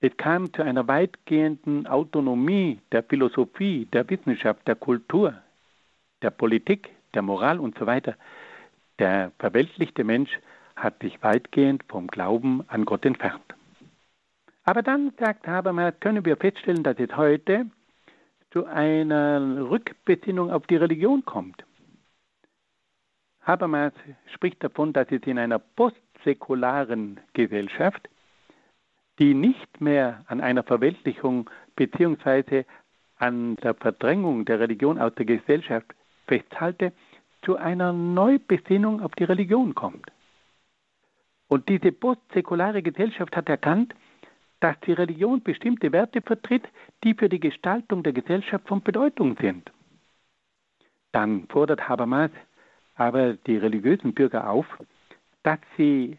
[0.00, 5.34] Es kam zu einer weitgehenden Autonomie der Philosophie, der Wissenschaft, der Kultur,
[6.22, 8.14] der Politik, der Moral und so weiter.
[8.98, 10.30] Der verweltlichte Mensch
[10.76, 13.54] hat sich weitgehend vom Glauben an Gott entfernt.
[14.64, 17.66] Aber dann, sagt Habermas, können wir feststellen, dass es heute
[18.52, 21.64] zu einer Rückbesinnung auf die Religion kommt.
[23.42, 23.92] Habermas
[24.34, 28.08] spricht davon, dass es in einer postsäkularen Gesellschaft,
[29.18, 32.64] die nicht mehr an einer Verweltlichung bzw.
[33.16, 35.86] an der Verdrängung der Religion aus der Gesellschaft
[36.26, 36.92] festhalte,
[37.42, 40.10] zu einer Neubesinnung auf die Religion kommt.
[41.48, 43.94] Und diese postsäkulare Gesellschaft hat erkannt,
[44.60, 46.64] dass die Religion bestimmte Werte vertritt,
[47.04, 49.70] die für die Gestaltung der Gesellschaft von Bedeutung sind.
[51.10, 52.30] Dann fordert Habermas
[52.94, 54.66] aber die religiösen Bürger auf,
[55.42, 56.18] dass sie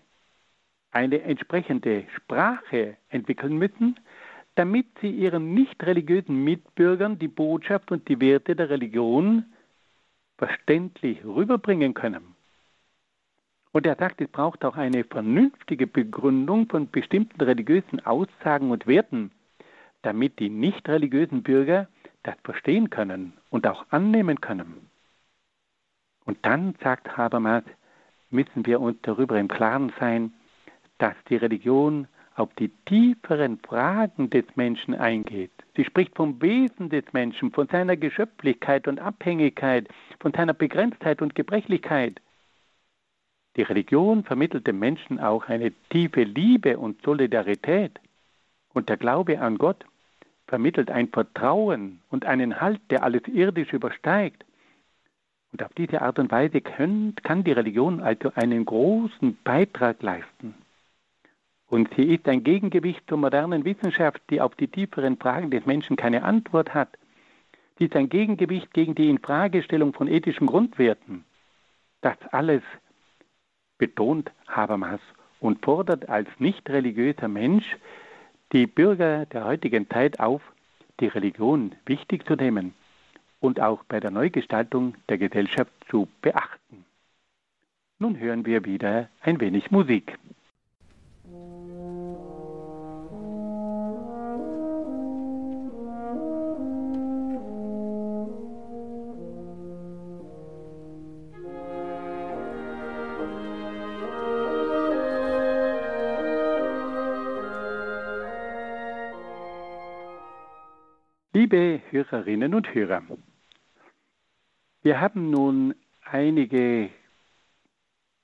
[0.91, 3.99] eine entsprechende Sprache entwickeln müssen,
[4.55, 9.45] damit sie ihren nicht religiösen Mitbürgern die Botschaft und die Werte der Religion
[10.37, 12.35] verständlich rüberbringen können.
[13.71, 19.31] Und er sagt, es braucht auch eine vernünftige Begründung von bestimmten religiösen Aussagen und Werten,
[20.03, 21.87] damit die nicht religiösen Bürger
[22.21, 24.89] das verstehen können und auch annehmen können.
[26.25, 27.63] Und dann, sagt Habermas,
[28.29, 30.33] müssen wir uns darüber im Klaren sein,
[30.99, 35.51] dass die Religion auf die tieferen Fragen des Menschen eingeht.
[35.75, 39.87] Sie spricht vom Wesen des Menschen, von seiner Geschöpflichkeit und Abhängigkeit,
[40.19, 42.19] von seiner Begrenztheit und Gebrechlichkeit.
[43.55, 47.99] Die Religion vermittelt dem Menschen auch eine tiefe Liebe und Solidarität.
[48.73, 49.85] Und der Glaube an Gott
[50.47, 54.43] vermittelt ein Vertrauen und einen Halt, der alles irdisch übersteigt.
[55.51, 60.55] Und auf diese Art und Weise kann die Religion also einen großen Beitrag leisten.
[61.73, 65.95] Und sie ist ein Gegengewicht zur modernen Wissenschaft, die auf die tieferen Fragen des Menschen
[65.95, 66.99] keine Antwort hat.
[67.79, 71.25] Sie ist ein Gegengewicht gegen die Infragestellung von ethischen Grundwerten.
[72.01, 72.61] Das alles
[73.79, 74.99] betont Habermas
[75.39, 77.65] und fordert als nicht religiöser Mensch
[78.51, 80.43] die Bürger der heutigen Zeit auf,
[80.99, 82.75] die Religion wichtig zu nehmen
[83.39, 86.85] und auch bei der Neugestaltung der Gesellschaft zu beachten.
[87.97, 90.19] Nun hören wir wieder ein wenig Musik.
[111.93, 113.03] Hörerinnen und Hörer,
[114.81, 116.89] wir haben nun einige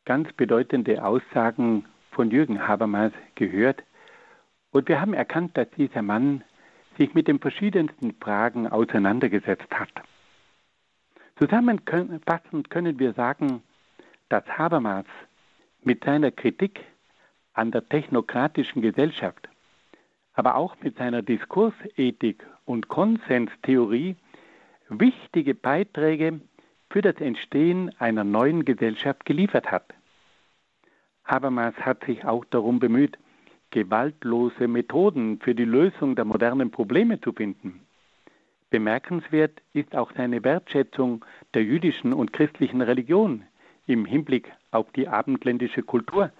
[0.06, 3.84] ganz bedeutende Aussagen von Jürgen Habermas gehört
[4.72, 6.44] und wir haben erkannt, dass dieser Mann
[6.98, 9.92] sich mit den verschiedensten Fragen auseinandergesetzt hat.
[11.38, 13.62] Zusammenfassend können wir sagen,
[14.30, 15.06] dass Habermas
[15.84, 16.80] mit seiner Kritik
[17.54, 19.48] an der technokratischen Gesellschaft,
[20.34, 24.16] aber auch mit seiner Diskursethik und Konsenstheorie
[24.90, 26.40] wichtige Beiträge
[26.92, 29.92] für das Entstehen einer neuen Gesellschaft geliefert hat.
[31.26, 33.18] Habermas hat sich auch darum bemüht,
[33.72, 37.82] gewaltlose Methoden für die Lösung der modernen Probleme zu finden.
[38.70, 43.46] Bemerkenswert ist auch seine Wertschätzung der jüdischen und christlichen Religion
[43.88, 46.32] im Hinblick auf die abendländische Kultur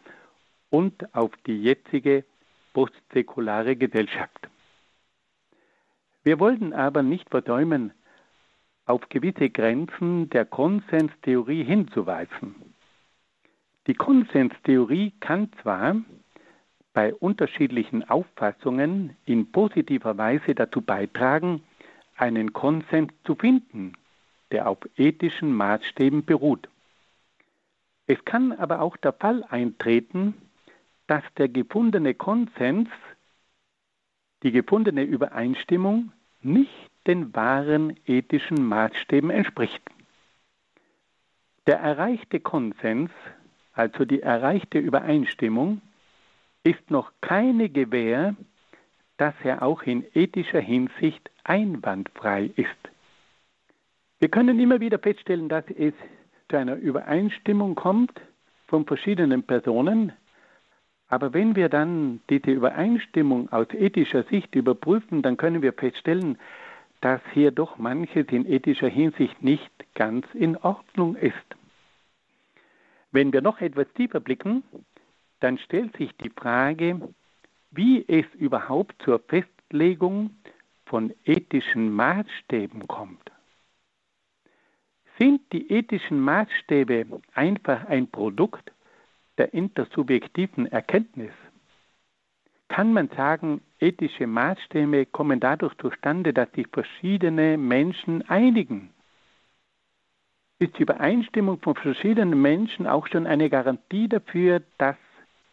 [0.70, 2.24] und auf die jetzige
[2.74, 4.48] postsäkulare Gesellschaft.
[6.30, 7.92] Wir wollten aber nicht versäumen,
[8.86, 12.54] auf gewisse Grenzen der Konsenstheorie hinzuweisen.
[13.88, 15.96] Die Konsenstheorie kann zwar
[16.94, 21.64] bei unterschiedlichen Auffassungen in positiver Weise dazu beitragen,
[22.16, 23.94] einen Konsens zu finden,
[24.52, 26.70] der auf ethischen Maßstäben beruht.
[28.06, 30.36] Es kann aber auch der Fall eintreten,
[31.08, 32.88] dass der gefundene Konsens
[34.44, 36.12] die gefundene Übereinstimmung
[36.42, 39.82] nicht den wahren ethischen Maßstäben entspricht.
[41.68, 43.12] Der erreichte Konsens,
[43.74, 45.82] also die erreichte Übereinstimmung,
[46.64, 48.36] ist noch keine Gewähr,
[49.18, 52.70] dass er auch in ethischer Hinsicht einwandfrei ist.
[54.20, 55.94] Wir können immer wieder feststellen, dass es
[56.50, 58.20] zu einer Übereinstimmung kommt
[58.68, 60.14] von verschiedenen Personen,
[61.10, 66.38] aber wenn wir dann diese Übereinstimmung aus ethischer Sicht überprüfen, dann können wir feststellen,
[67.02, 71.34] dass hier doch manches in ethischer Hinsicht nicht ganz in Ordnung ist.
[73.12, 74.64] Wenn wir noch etwas tiefer blicken,
[75.40, 77.02] dann stellt sich die Frage,
[77.72, 80.36] wie es überhaupt zur Festlegung
[80.86, 83.32] von ethischen Maßstäben kommt.
[85.18, 88.72] Sind die ethischen Maßstäbe einfach ein Produkt
[89.40, 91.32] der intersubjektiven Erkenntnis
[92.68, 98.92] kann man sagen, ethische Maßstäbe kommen dadurch zustande, dass sich verschiedene Menschen einigen.
[100.60, 104.98] Ist die Übereinstimmung von verschiedenen Menschen auch schon eine Garantie dafür, dass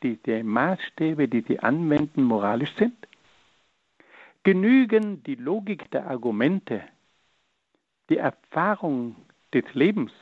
[0.03, 3.09] diese Maßstäbe, die sie anwenden, moralisch sind?
[4.43, 6.82] Genügen die Logik der Argumente,
[8.11, 9.16] die Erfahrung
[9.55, 10.12] des Lebens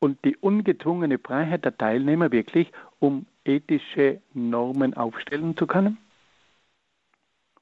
[0.00, 5.98] und die ungezwungene Freiheit der Teilnehmer wirklich, um ethische Normen aufstellen zu können?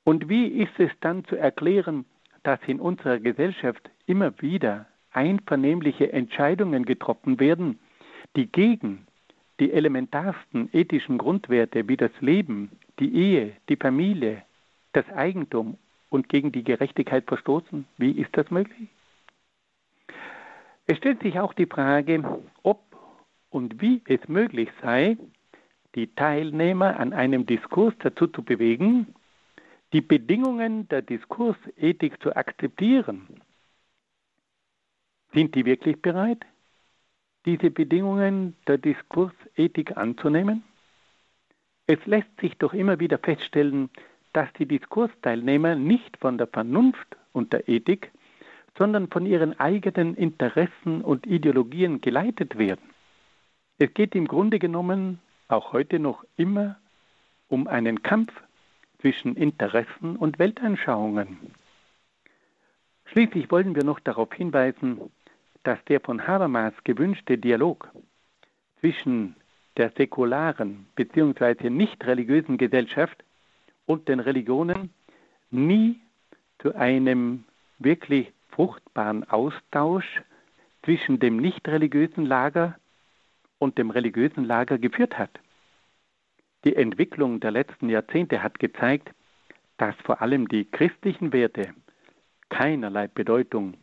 [0.05, 2.05] Und wie ist es dann zu erklären,
[2.43, 7.79] dass in unserer Gesellschaft immer wieder einvernehmliche Entscheidungen getroffen werden,
[8.37, 9.07] die gegen
[9.59, 12.71] die elementarsten ethischen Grundwerte wie das Leben,
[13.01, 14.43] die Ehe, die Familie,
[14.93, 15.79] das Eigentum
[16.11, 17.87] und gegen die Gerechtigkeit verstoßen?
[17.97, 18.89] Wie ist das möglich?
[20.87, 22.23] Es stellt sich auch die Frage,
[22.63, 22.81] ob
[23.51, 25.17] und wie es möglich sei,
[25.95, 29.15] die Teilnehmer an einem Diskurs dazu zu bewegen,
[29.93, 33.27] die Bedingungen der Diskursethik zu akzeptieren.
[35.33, 36.45] Sind die wirklich bereit,
[37.47, 40.63] diese Bedingungen der Diskursethik anzunehmen?
[41.87, 43.91] Es lässt sich doch immer wieder feststellen,
[44.33, 48.13] dass die Diskursteilnehmer nicht von der Vernunft und der Ethik,
[48.79, 52.91] sondern von ihren eigenen Interessen und Ideologien geleitet werden.
[53.79, 56.77] Es geht im Grunde genommen auch heute noch immer
[57.49, 58.33] um einen Kampf
[59.01, 61.39] zwischen Interessen und Weltanschauungen.
[63.07, 65.01] Schließlich wollen wir noch darauf hinweisen,
[65.63, 67.91] dass der von Habermas gewünschte Dialog
[68.81, 69.37] zwischen
[69.77, 71.71] der säkularen bzw.
[71.71, 73.23] nicht religiösen Gesellschaft
[73.85, 74.91] und den Religionen
[75.51, 76.01] nie
[76.59, 77.45] zu einem
[77.79, 80.23] wirklich fruchtbaren Austausch
[80.83, 82.77] zwischen dem nicht religiösen Lager
[83.59, 85.31] und dem religiösen Lager geführt hat.
[86.65, 89.11] Die Entwicklung der letzten Jahrzehnte hat gezeigt,
[89.77, 91.75] dass vor allem die christlichen Werte
[92.49, 93.75] keinerlei Bedeutung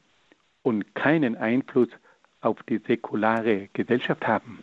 [0.64, 1.90] und keinen Einfluss
[2.42, 4.60] auf die säkulare Gesellschaft haben.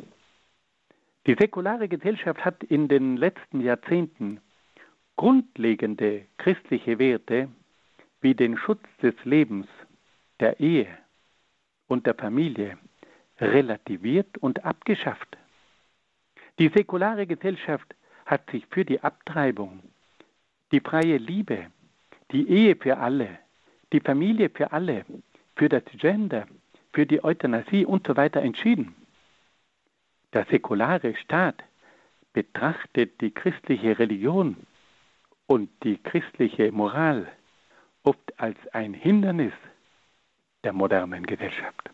[1.27, 4.41] Die säkulare Gesellschaft hat in den letzten Jahrzehnten
[5.17, 7.49] grundlegende christliche Werte
[8.21, 9.69] wie den Schutz des Lebens,
[10.41, 10.89] der Ehe
[11.87, 12.79] und der Familie
[13.41, 15.37] relativiert und abgeschafft.
[16.59, 17.95] Die säkulare Gesellschaft
[18.27, 19.83] hat sich für die Abtreibung,
[20.73, 21.67] die freie Liebe,
[22.33, 23.39] die Ehe für alle,
[23.93, 25.05] die Familie für alle,
[25.57, 26.47] für das Gender,
[26.93, 28.95] für die Euthanasie und so weiter entschieden.
[30.33, 31.65] Der säkulare Staat
[32.33, 34.57] betrachtet die christliche Religion
[35.47, 37.27] und die christliche Moral
[38.05, 39.53] oft als ein Hindernis
[40.65, 41.91] der modernen Gesellschaft.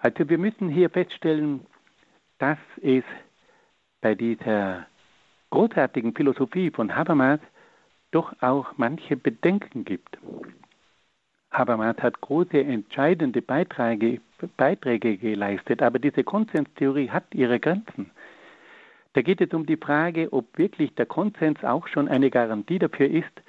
[0.00, 1.66] Also wir müssen hier feststellen,
[2.38, 3.04] dass es
[4.00, 4.86] bei dieser
[5.50, 7.40] großartigen Philosophie von Habermas
[8.10, 10.18] doch auch manche Bedenken gibt.
[11.52, 14.20] Habermas hat große, entscheidende Beiträge,
[14.56, 18.10] Beiträge geleistet, aber diese Konsenstheorie hat ihre Grenzen.
[19.12, 23.08] Da geht es um die Frage, ob wirklich der Konsens auch schon eine Garantie dafür
[23.08, 23.42] ist,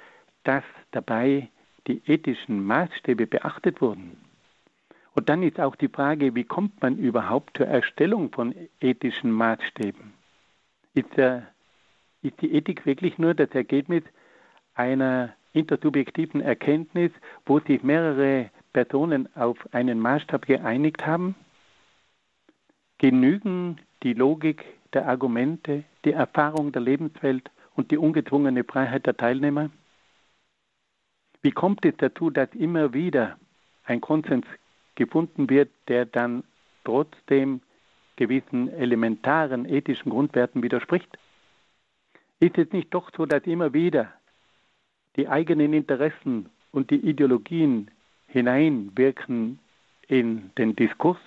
[0.44, 1.48] dass dabei
[1.86, 4.16] die ethischen Maßstäbe beachtet wurden.
[5.14, 10.12] Und dann ist auch die Frage, wie kommt man überhaupt zur Erstellung von ethischen Maßstäben?
[10.94, 11.46] Ist, der,
[12.22, 14.02] ist die Ethik wirklich nur das Ergebnis
[14.74, 17.12] einer intersubjektiven Erkenntnis,
[17.46, 21.36] wo sich mehrere Personen auf einen Maßstab geeinigt haben?
[22.98, 29.70] Genügen die Logik der Argumente, die Erfahrung der Lebenswelt und die ungezwungene Freiheit der Teilnehmer?
[31.44, 33.38] Wie kommt es dazu, dass immer wieder
[33.84, 34.46] ein Konsens
[34.94, 36.42] gefunden wird, der dann
[36.84, 37.60] trotzdem
[38.16, 41.18] gewissen elementaren ethischen Grundwerten widerspricht?
[42.40, 44.10] Ist es nicht doch so, dass immer wieder
[45.16, 47.90] die eigenen Interessen und die Ideologien
[48.28, 49.58] hineinwirken
[50.08, 51.20] in den Diskurs,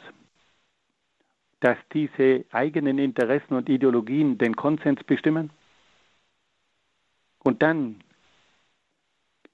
[1.60, 5.52] dass diese eigenen Interessen und Ideologien den Konsens bestimmen?
[7.44, 8.02] Und dann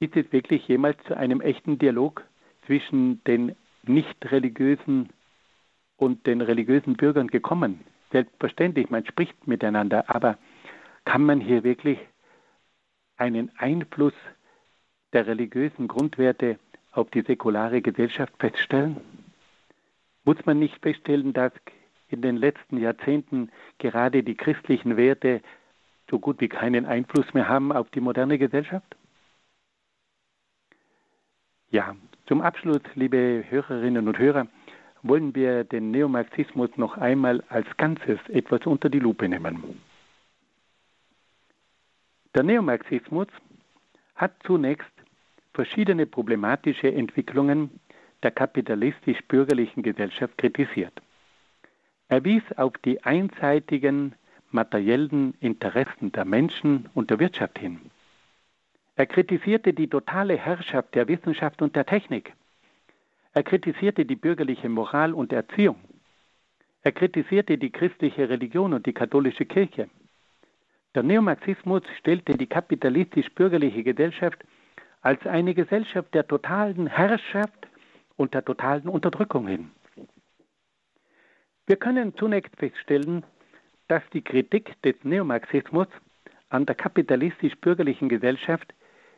[0.04, 2.24] ist es wirklich jemals zu einem echten Dialog
[2.66, 5.10] zwischen den nicht religiösen
[5.98, 7.80] und den religiösen Bürgern gekommen.
[8.12, 10.38] Selbstverständlich, man spricht miteinander, aber
[11.06, 12.00] kann man hier wirklich
[13.18, 14.14] einen Einfluss
[15.14, 16.60] der religiösen Grundwerte
[16.92, 18.98] auf die säkulare Gesellschaft feststellen?
[20.26, 21.54] Muss man nicht feststellen, dass
[22.10, 25.42] in den letzten Jahrzehnten gerade die christlichen Werte
[26.10, 28.96] so gut wie keinen Einfluss mehr haben auf die moderne Gesellschaft?
[31.74, 31.96] Ja,
[32.28, 34.46] zum Abschluss, liebe Hörerinnen und Hörer,
[35.02, 39.82] wollen wir den Neomarxismus noch einmal als Ganzes etwas unter die Lupe nehmen.
[42.36, 43.26] Der Neomarxismus
[44.14, 44.92] hat zunächst
[45.56, 47.72] verschiedene problematische Entwicklungen
[48.22, 51.02] der kapitalistisch-bürgerlichen Gesellschaft kritisiert.
[52.08, 54.14] Er wies auf die einseitigen
[54.52, 57.80] materiellen Interessen der Menschen und der Wirtschaft hin.
[58.96, 62.34] Er kritisierte die totale Herrschaft der Wissenschaft und der Technik.
[63.34, 65.78] Er kritisierte die bürgerliche Moral und Erziehung.
[66.84, 69.90] Er kritisierte die christliche Religion und die katholische Kirche.
[70.94, 74.44] Der Neomarxismus stellte die kapitalistisch-bürgerliche Gesellschaft
[75.02, 77.68] als eine Gesellschaft der totalen Herrschaft
[78.16, 79.72] und der totalen Unterdrückung hin.
[81.66, 83.26] Wir können zunächst feststellen,
[83.88, 85.88] dass die Kritik des Neomarxismus
[86.50, 88.74] an der kapitalistisch-bürgerlichen Gesellschaft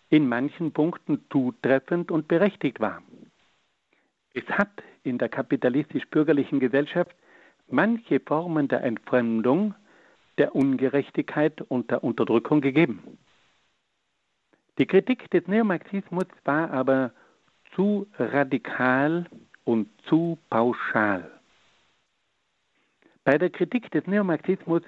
[0.09, 3.01] in manchen Punkten zutreffend und berechtigt war.
[4.33, 7.15] Es hat in der kapitalistisch-bürgerlichen Gesellschaft
[7.67, 9.73] manche Formen der Entfremdung,
[10.37, 13.17] der Ungerechtigkeit und der Unterdrückung gegeben.
[14.77, 17.11] Die Kritik des Neomarxismus war aber
[17.73, 19.25] zu radikal
[19.63, 21.31] und zu pauschal.
[23.23, 24.83] Bei der Kritik des Neomarxismus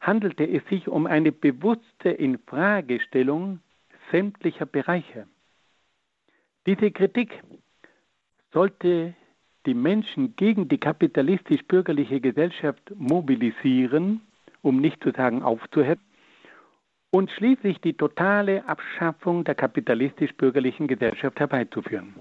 [0.00, 3.60] handelte es sich um eine bewusste Infragestellung
[4.10, 5.26] sämtlicher Bereiche.
[6.66, 7.42] Diese Kritik
[8.52, 9.14] sollte
[9.66, 14.20] die Menschen gegen die kapitalistisch-bürgerliche Gesellschaft mobilisieren,
[14.62, 16.04] um nicht zu sagen aufzuhetzen,
[17.10, 22.14] und schließlich die totale Abschaffung der kapitalistisch-bürgerlichen Gesellschaft herbeizuführen.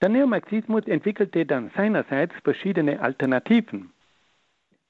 [0.00, 3.92] Der Neomarxismus entwickelte dann seinerseits verschiedene Alternativen,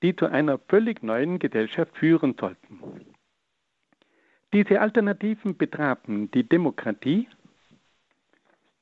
[0.03, 2.79] die zu einer völlig neuen Gesellschaft führen sollten.
[4.53, 7.29] Diese Alternativen betrafen die Demokratie,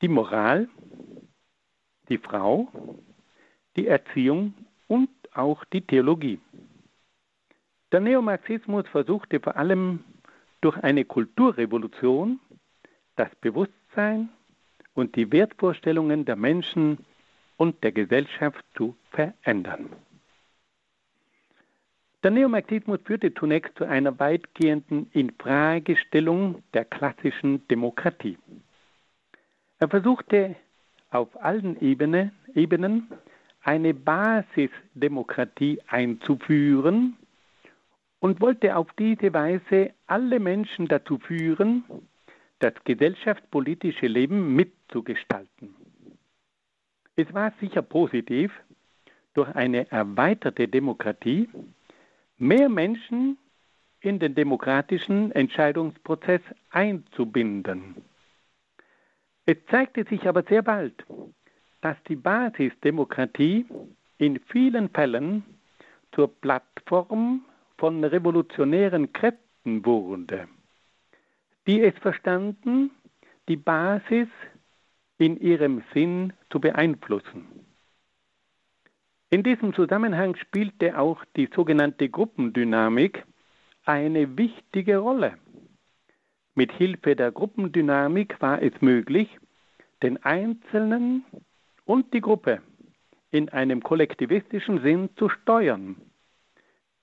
[0.00, 0.68] die Moral,
[2.08, 2.68] die Frau,
[3.76, 4.54] die Erziehung
[4.86, 6.40] und auch die Theologie.
[7.92, 10.04] Der Neomarxismus versuchte vor allem
[10.62, 12.40] durch eine Kulturrevolution
[13.16, 14.30] das Bewusstsein
[14.94, 16.98] und die Wertvorstellungen der Menschen
[17.56, 19.90] und der Gesellschaft zu verändern.
[22.24, 28.36] Der Neomarxismus führte zunächst zu einer weitgehenden Infragestellung der klassischen Demokratie.
[29.78, 30.56] Er versuchte
[31.10, 33.06] auf allen Ebene, Ebenen
[33.62, 37.16] eine Basisdemokratie einzuführen
[38.18, 41.84] und wollte auf diese Weise alle Menschen dazu führen,
[42.58, 45.72] das gesellschaftspolitische Leben mitzugestalten.
[47.14, 48.52] Es war sicher positiv,
[49.34, 51.48] durch eine erweiterte Demokratie
[52.38, 53.38] mehr Menschen
[54.00, 57.96] in den demokratischen Entscheidungsprozess einzubinden.
[59.46, 61.04] Es zeigte sich aber sehr bald,
[61.80, 63.66] dass die Basisdemokratie
[64.18, 65.42] in vielen Fällen
[66.12, 67.44] zur Plattform
[67.76, 70.48] von revolutionären Kräften wurde
[71.68, 72.90] die es verstanden,
[73.46, 74.28] die Basis
[75.18, 77.57] in ihrem Sinn zu beeinflussen.
[79.30, 83.24] In diesem Zusammenhang spielte auch die sogenannte Gruppendynamik
[83.84, 85.34] eine wichtige Rolle.
[86.54, 89.28] Mit Hilfe der Gruppendynamik war es möglich,
[90.02, 91.24] den Einzelnen
[91.84, 92.62] und die Gruppe
[93.30, 95.96] in einem kollektivistischen Sinn zu steuern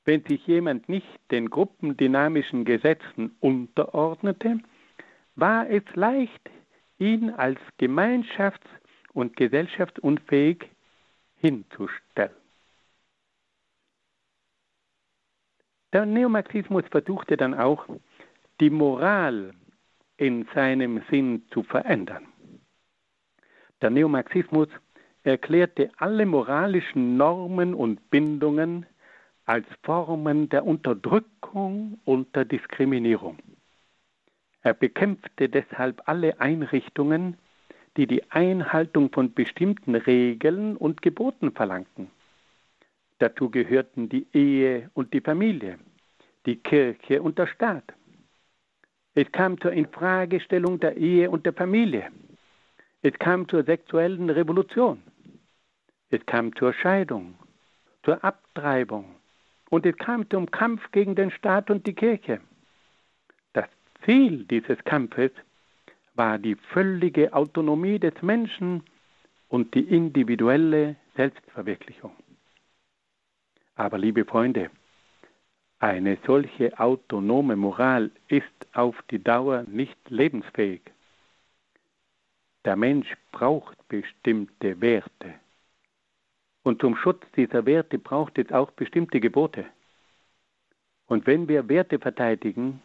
[0.05, 4.59] wenn sich jemand nicht den gruppendynamischen Gesetzen unterordnete,
[5.35, 6.49] war es leicht,
[6.99, 8.61] ihn als gemeinschafts-
[9.13, 10.69] und gesellschaftsunfähig
[11.45, 12.35] hinzustellen.
[15.93, 17.85] Der Neomarxismus versuchte dann auch,
[18.59, 19.53] die Moral
[20.17, 22.25] in seinem Sinn zu verändern.
[23.81, 24.69] Der Neomarxismus
[25.23, 28.87] erklärte alle moralischen Normen und Bindungen
[29.45, 33.37] als Formen der Unterdrückung und der Diskriminierung.
[34.63, 37.37] Er bekämpfte deshalb alle Einrichtungen,
[37.97, 42.11] die die Einhaltung von bestimmten Regeln und Geboten verlangten.
[43.19, 45.79] Dazu gehörten die Ehe und die Familie,
[46.45, 47.93] die Kirche und der Staat.
[49.13, 52.11] Es kam zur Infragestellung der Ehe und der Familie.
[53.01, 55.01] Es kam zur sexuellen Revolution.
[56.09, 57.35] Es kam zur Scheidung,
[58.03, 59.15] zur Abtreibung,
[59.69, 62.41] und es kam zum Kampf gegen den Staat und die Kirche.
[63.53, 63.67] Das
[64.03, 65.31] Ziel dieses Kampfes
[66.15, 68.83] war die völlige Autonomie des Menschen
[69.49, 72.11] und die individuelle Selbstverwirklichung.
[73.75, 74.69] Aber liebe Freunde,
[75.79, 80.81] eine solche autonome Moral ist auf die Dauer nicht lebensfähig.
[82.63, 85.35] Der Mensch braucht bestimmte Werte.
[86.63, 89.65] Und zum Schutz dieser Werte braucht es auch bestimmte Gebote.
[91.05, 92.81] Und wenn wir Werte verteidigen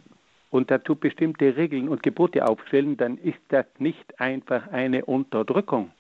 [0.51, 5.92] und dazu bestimmte Regeln und Gebote aufstellen, dann ist das nicht einfach eine Unterdrückung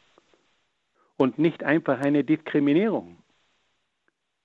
[1.16, 3.16] und nicht einfach eine Diskriminierung,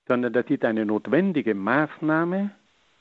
[0.07, 2.51] sondern das ist eine notwendige Maßnahme,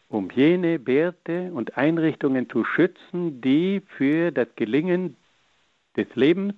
[0.08, 5.16] um jene Werte und Einrichtungen zu schützen, die für das Gelingen
[5.96, 6.54] des Lebens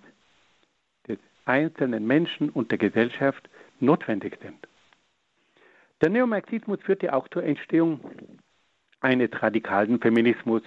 [1.08, 3.48] des einzelnen Menschen und der Gesellschaft
[3.80, 4.68] notwendig sind.
[6.02, 8.00] Der Neomarxismus führte auch zur Entstehung
[9.06, 10.62] eines radikalen Feminismus.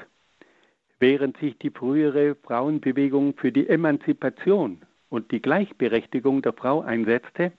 [0.99, 7.51] Während sich die frühere Frauenbewegung für die Emanzipation und die Gleichberechtigung der Frau einsetzte,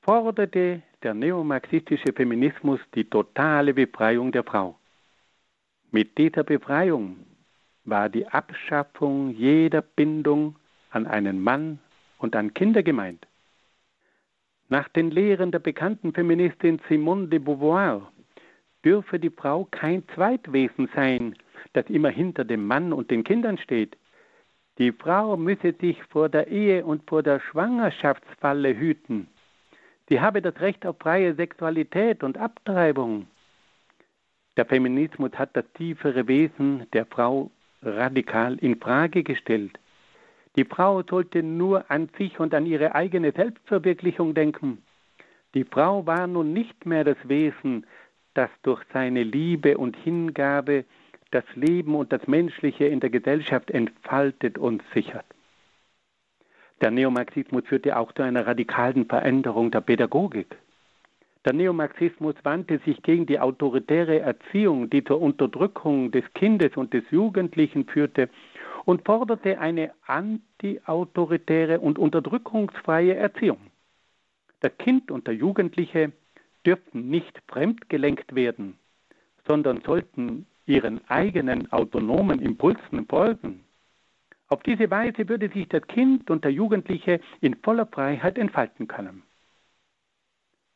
[0.00, 4.78] forderte der neomarxistische Feminismus die totale Befreiung der Frau.
[5.90, 7.16] Mit dieser Befreiung
[7.84, 10.56] war die Abschaffung jeder Bindung
[10.90, 11.80] an einen Mann
[12.18, 13.26] und an Kinder gemeint.
[14.68, 18.11] Nach den Lehren der bekannten Feministin Simone de Beauvoir
[18.84, 21.36] dürfe die Frau kein Zweitwesen sein,
[21.72, 23.96] das immer hinter dem Mann und den Kindern steht.
[24.78, 29.28] Die Frau müsse sich vor der Ehe und vor der Schwangerschaftsfalle hüten.
[30.08, 33.26] Sie habe das Recht auf freie Sexualität und Abtreibung.
[34.56, 37.50] Der Feminismus hat das tiefere Wesen der Frau
[37.82, 39.78] radikal in Frage gestellt.
[40.56, 44.82] Die Frau sollte nur an sich und an ihre eigene Selbstverwirklichung denken.
[45.54, 47.86] Die Frau war nun nicht mehr das Wesen,
[48.34, 50.84] das durch seine Liebe und Hingabe
[51.30, 55.24] das Leben und das Menschliche in der Gesellschaft entfaltet und sichert.
[56.80, 60.56] Der Neomarxismus führte auch zu einer radikalen Veränderung der Pädagogik.
[61.44, 67.04] Der Neomarxismus wandte sich gegen die autoritäre Erziehung, die zur Unterdrückung des Kindes und des
[67.10, 68.28] Jugendlichen führte,
[68.84, 73.58] und forderte eine antiautoritäre und unterdrückungsfreie Erziehung.
[74.60, 76.12] Das Kind und der Jugendliche
[76.64, 78.78] dürften nicht fremdgelenkt werden,
[79.46, 83.64] sondern sollten ihren eigenen autonomen Impulsen folgen.
[84.48, 89.22] Auf diese Weise würde sich das Kind und der Jugendliche in voller Freiheit entfalten können.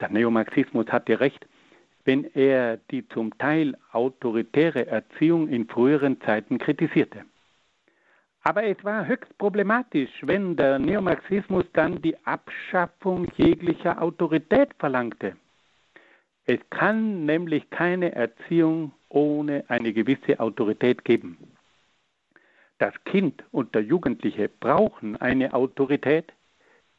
[0.01, 1.47] Der Neomarxismus hatte recht,
[2.05, 7.25] wenn er die zum Teil autoritäre Erziehung in früheren Zeiten kritisierte.
[8.43, 15.37] Aber es war höchst problematisch, wenn der Neomarxismus dann die Abschaffung jeglicher Autorität verlangte.
[16.47, 21.37] Es kann nämlich keine Erziehung ohne eine gewisse Autorität geben.
[22.79, 26.33] Das Kind und der Jugendliche brauchen eine Autorität,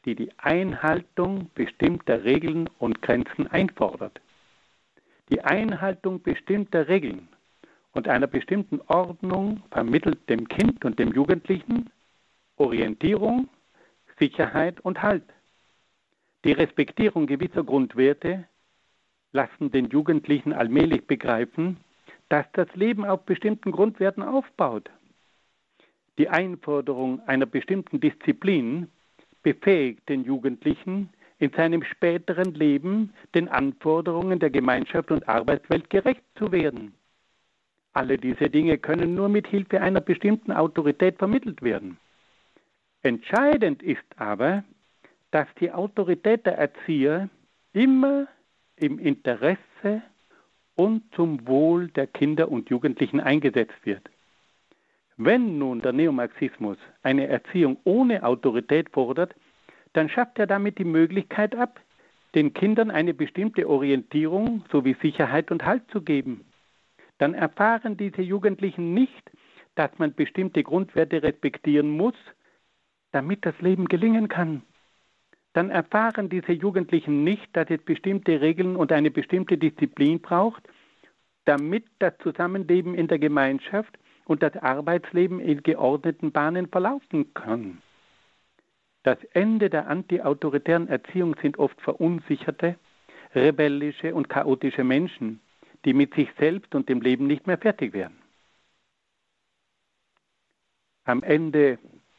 [0.04, 4.20] die die Einhaltung bestimmter Regeln und Grenzen einfordert.
[5.30, 7.28] Die Einhaltung bestimmter Regeln
[7.92, 11.90] und einer bestimmten Ordnung vermittelt dem Kind und dem Jugendlichen
[12.56, 13.48] Orientierung,
[14.18, 15.24] Sicherheit und Halt.
[16.44, 18.47] Die Respektierung gewisser Grundwerte
[19.32, 21.78] lassen den Jugendlichen allmählich begreifen,
[22.28, 24.90] dass das Leben auf bestimmten Grundwerten aufbaut.
[26.18, 28.88] Die Einforderung einer bestimmten Disziplin
[29.42, 36.50] befähigt den Jugendlichen, in seinem späteren Leben den Anforderungen der Gemeinschaft und Arbeitswelt gerecht zu
[36.50, 36.94] werden.
[37.92, 41.98] Alle diese Dinge können nur mit Hilfe einer bestimmten Autorität vermittelt werden.
[43.02, 44.64] Entscheidend ist aber,
[45.30, 47.28] dass die Autorität der Erzieher
[47.72, 48.26] immer
[48.80, 50.02] im Interesse
[50.74, 54.08] und zum Wohl der Kinder und Jugendlichen eingesetzt wird.
[55.16, 59.34] Wenn nun der Neomarxismus eine Erziehung ohne Autorität fordert,
[59.92, 61.80] dann schafft er damit die Möglichkeit ab,
[62.34, 66.44] den Kindern eine bestimmte Orientierung sowie Sicherheit und Halt zu geben.
[67.18, 69.30] Dann erfahren diese Jugendlichen nicht,
[69.74, 72.14] dass man bestimmte Grundwerte respektieren muss,
[73.10, 74.62] damit das Leben gelingen kann
[75.52, 80.62] dann erfahren diese Jugendlichen nicht, dass es bestimmte Regeln und eine bestimmte Disziplin braucht,
[81.44, 87.82] damit das Zusammenleben in der Gemeinschaft und das Arbeitsleben in geordneten Bahnen verlaufen kann.
[89.02, 92.76] Das Ende der antiautoritären Erziehung sind oft verunsicherte,
[93.34, 95.40] rebellische und chaotische Menschen,
[95.84, 98.18] die mit sich selbst und dem Leben nicht mehr fertig werden.
[101.04, 101.78] Am Ende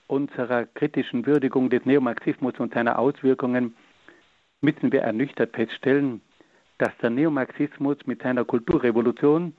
[0.09, 3.75] unserer kritischen Würdigung des Neomarxismus und seiner Auswirkungen
[4.61, 6.21] müssen wir ernüchtert feststellen,
[6.79, 9.53] dass der Neomarxismus mit seiner Kulturrevolution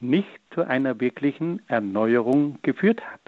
[0.00, 3.20] nicht zu einer wirklichen Erneuerung geführt hat.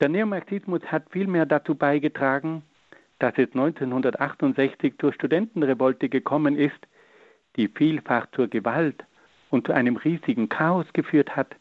[0.00, 2.62] Der Neomarxismus hat vielmehr dazu beigetragen,
[3.18, 6.78] dass es 1968 zur Studentenrevolte gekommen ist,
[7.56, 9.04] die vielfach zur Gewalt
[9.50, 11.54] und zu einem riesigen Chaos geführt hat,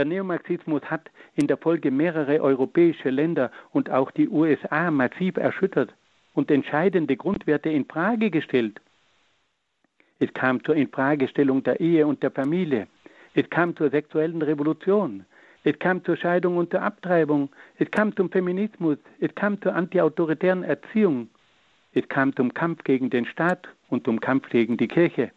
[0.00, 5.94] der Neomarxismus hat in der Folge mehrere europäische Länder und auch die USA massiv erschüttert
[6.32, 8.80] und entscheidende Grundwerte in Frage gestellt.
[10.18, 12.86] Es kam zur Infragestellung der Ehe und der Familie.
[13.34, 15.26] Es kam zur sexuellen Revolution.
[15.64, 17.50] Es kam zur Scheidung und zur Abtreibung.
[17.78, 18.96] Es kam zum Feminismus.
[19.18, 21.28] Es kam zur antiautoritären Erziehung.
[21.92, 25.30] Es kam zum Kampf gegen den Staat und zum Kampf gegen die Kirche.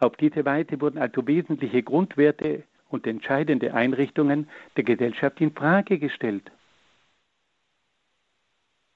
[0.00, 6.50] Auf diese Weise wurden also wesentliche Grundwerte und entscheidende Einrichtungen der Gesellschaft in Frage gestellt.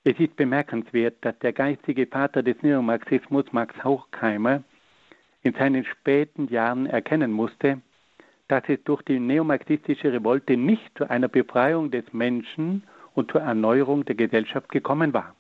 [0.04, 4.64] Es ist bemerkenswert, dass der geistige Vater des Neomarxismus, Max Horkheimer,
[5.42, 7.80] in seinen späten Jahren erkennen musste,
[8.48, 12.82] dass es durch die neomarxistische Revolte nicht zu einer Befreiung des Menschen
[13.14, 15.36] und zur Erneuerung der Gesellschaft gekommen war.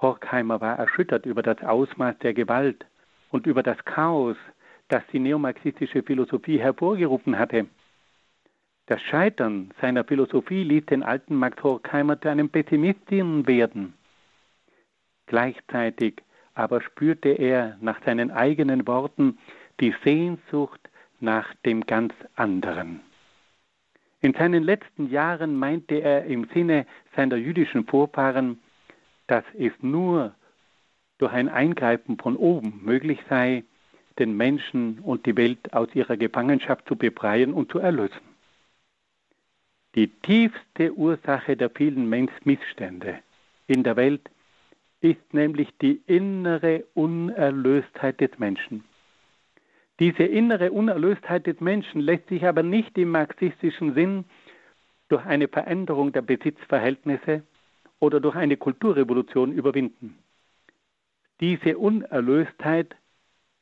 [0.00, 2.86] Horkheimer war erschüttert über das Ausmaß der Gewalt
[3.30, 4.36] und über das Chaos,
[4.92, 7.66] das die neomarxistische Philosophie hervorgerufen hatte.
[8.86, 13.94] Das Scheitern seiner Philosophie ließ den alten Max Horkheimer zu einem Pessimisten werden.
[15.26, 16.22] Gleichzeitig
[16.54, 19.38] aber spürte er nach seinen eigenen Worten
[19.80, 20.90] die Sehnsucht
[21.20, 23.00] nach dem ganz anderen.
[24.20, 26.86] In seinen letzten Jahren meinte er im Sinne
[27.16, 28.60] seiner jüdischen Vorfahren,
[29.26, 30.34] dass es nur
[31.16, 33.64] durch ein Eingreifen von oben möglich sei,
[34.18, 38.20] den Menschen und die Welt aus ihrer Gefangenschaft zu befreien und zu erlösen.
[39.94, 43.18] Die tiefste Ursache der vielen Missstände
[43.66, 44.30] in der Welt
[45.00, 48.84] ist nämlich die innere Unerlöstheit des Menschen.
[49.98, 54.24] Diese innere Unerlöstheit des Menschen lässt sich aber nicht im marxistischen Sinn
[55.08, 57.42] durch eine Veränderung der Besitzverhältnisse
[58.00, 60.18] oder durch eine Kulturrevolution überwinden.
[61.40, 62.96] Diese Unerlöstheit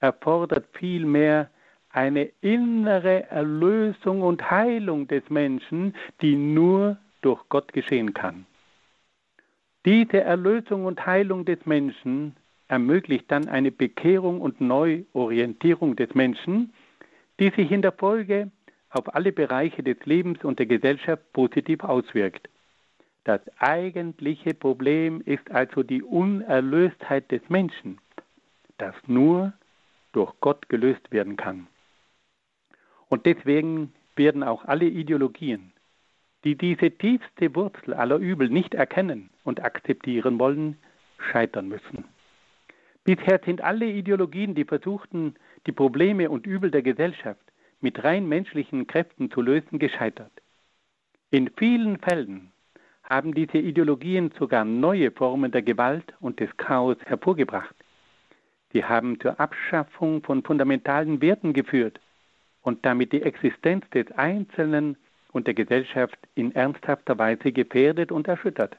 [0.00, 1.50] erfordert vielmehr
[1.90, 8.46] eine innere Erlösung und Heilung des Menschen, die nur durch Gott geschehen kann.
[9.84, 12.36] Diese Erlösung und Heilung des Menschen
[12.68, 16.72] ermöglicht dann eine Bekehrung und Neuorientierung des Menschen,
[17.40, 18.50] die sich in der Folge
[18.90, 22.48] auf alle Bereiche des Lebens und der Gesellschaft positiv auswirkt.
[23.24, 27.98] Das eigentliche Problem ist also die Unerlöstheit des Menschen,
[28.78, 29.52] das nur
[30.12, 31.66] durch Gott gelöst werden kann.
[33.08, 35.72] Und deswegen werden auch alle Ideologien,
[36.44, 40.78] die diese tiefste Wurzel aller Übel nicht erkennen und akzeptieren wollen,
[41.18, 42.04] scheitern müssen.
[43.04, 45.34] Bisher sind alle Ideologien, die versuchten,
[45.66, 47.40] die Probleme und Übel der Gesellschaft
[47.80, 50.32] mit rein menschlichen Kräften zu lösen, gescheitert.
[51.30, 52.52] In vielen Fällen
[53.02, 57.74] haben diese Ideologien sogar neue Formen der Gewalt und des Chaos hervorgebracht.
[58.72, 62.00] Sie haben zur Abschaffung von fundamentalen Werten geführt
[62.62, 64.96] und damit die Existenz des Einzelnen
[65.32, 68.76] und der Gesellschaft in ernsthafter Weise gefährdet und erschüttert.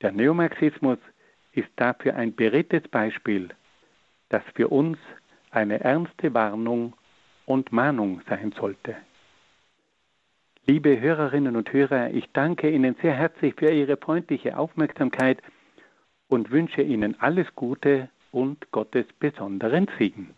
[0.00, 0.98] Der Neomarxismus
[1.52, 3.50] ist dafür ein beredtes Beispiel,
[4.30, 4.98] das für uns
[5.50, 6.94] eine ernste Warnung
[7.46, 8.96] und Mahnung sein sollte.
[10.66, 15.42] Liebe Hörerinnen und Hörer, ich danke Ihnen sehr herzlich für Ihre freundliche Aufmerksamkeit
[16.28, 20.34] und wünsche Ihnen alles Gute und Gottes besonderen Segen.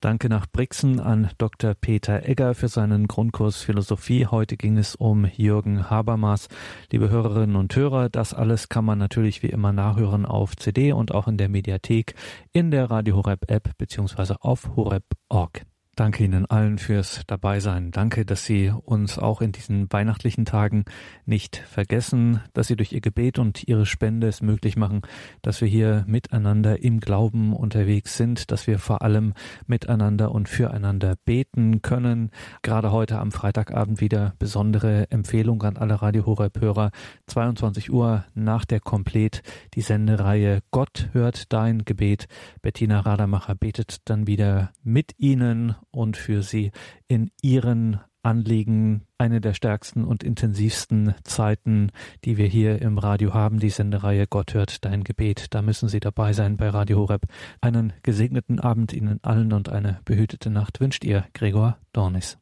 [0.00, 1.74] Danke nach Brixen an Dr.
[1.74, 4.26] Peter Egger für seinen Grundkurs Philosophie.
[4.26, 6.46] Heute ging es um Jürgen Habermas.
[6.92, 11.12] Liebe Hörerinnen und Hörer, das alles kann man natürlich wie immer nachhören auf CD und
[11.12, 12.14] auch in der Mediathek,
[12.52, 15.62] in der Radio Horeb App beziehungsweise auf horeb.org.
[15.98, 17.90] Danke Ihnen allen fürs Dabeisein.
[17.90, 20.84] Danke, dass Sie uns auch in diesen weihnachtlichen Tagen
[21.26, 25.02] nicht vergessen, dass Sie durch Ihr Gebet und Ihre Spende es möglich machen,
[25.42, 29.34] dass wir hier miteinander im Glauben unterwegs sind, dass wir vor allem
[29.66, 32.30] miteinander und füreinander beten können.
[32.62, 36.92] Gerade heute am Freitagabend wieder besondere Empfehlung an alle Radio Horeb Hörer.
[37.26, 39.42] 22 Uhr nach der Komplet
[39.74, 42.28] die Sendereihe Gott hört dein Gebet.
[42.62, 46.70] Bettina Rademacher betet dann wieder mit Ihnen und für Sie
[47.06, 51.90] in Ihren Anliegen eine der stärksten und intensivsten Zeiten,
[52.24, 55.54] die wir hier im Radio haben, die Sendereihe Gott hört dein Gebet.
[55.54, 57.22] Da müssen Sie dabei sein bei Radio Horeb.
[57.60, 62.36] Einen gesegneten Abend Ihnen allen und eine behütete Nacht wünscht Ihr Gregor Dornis.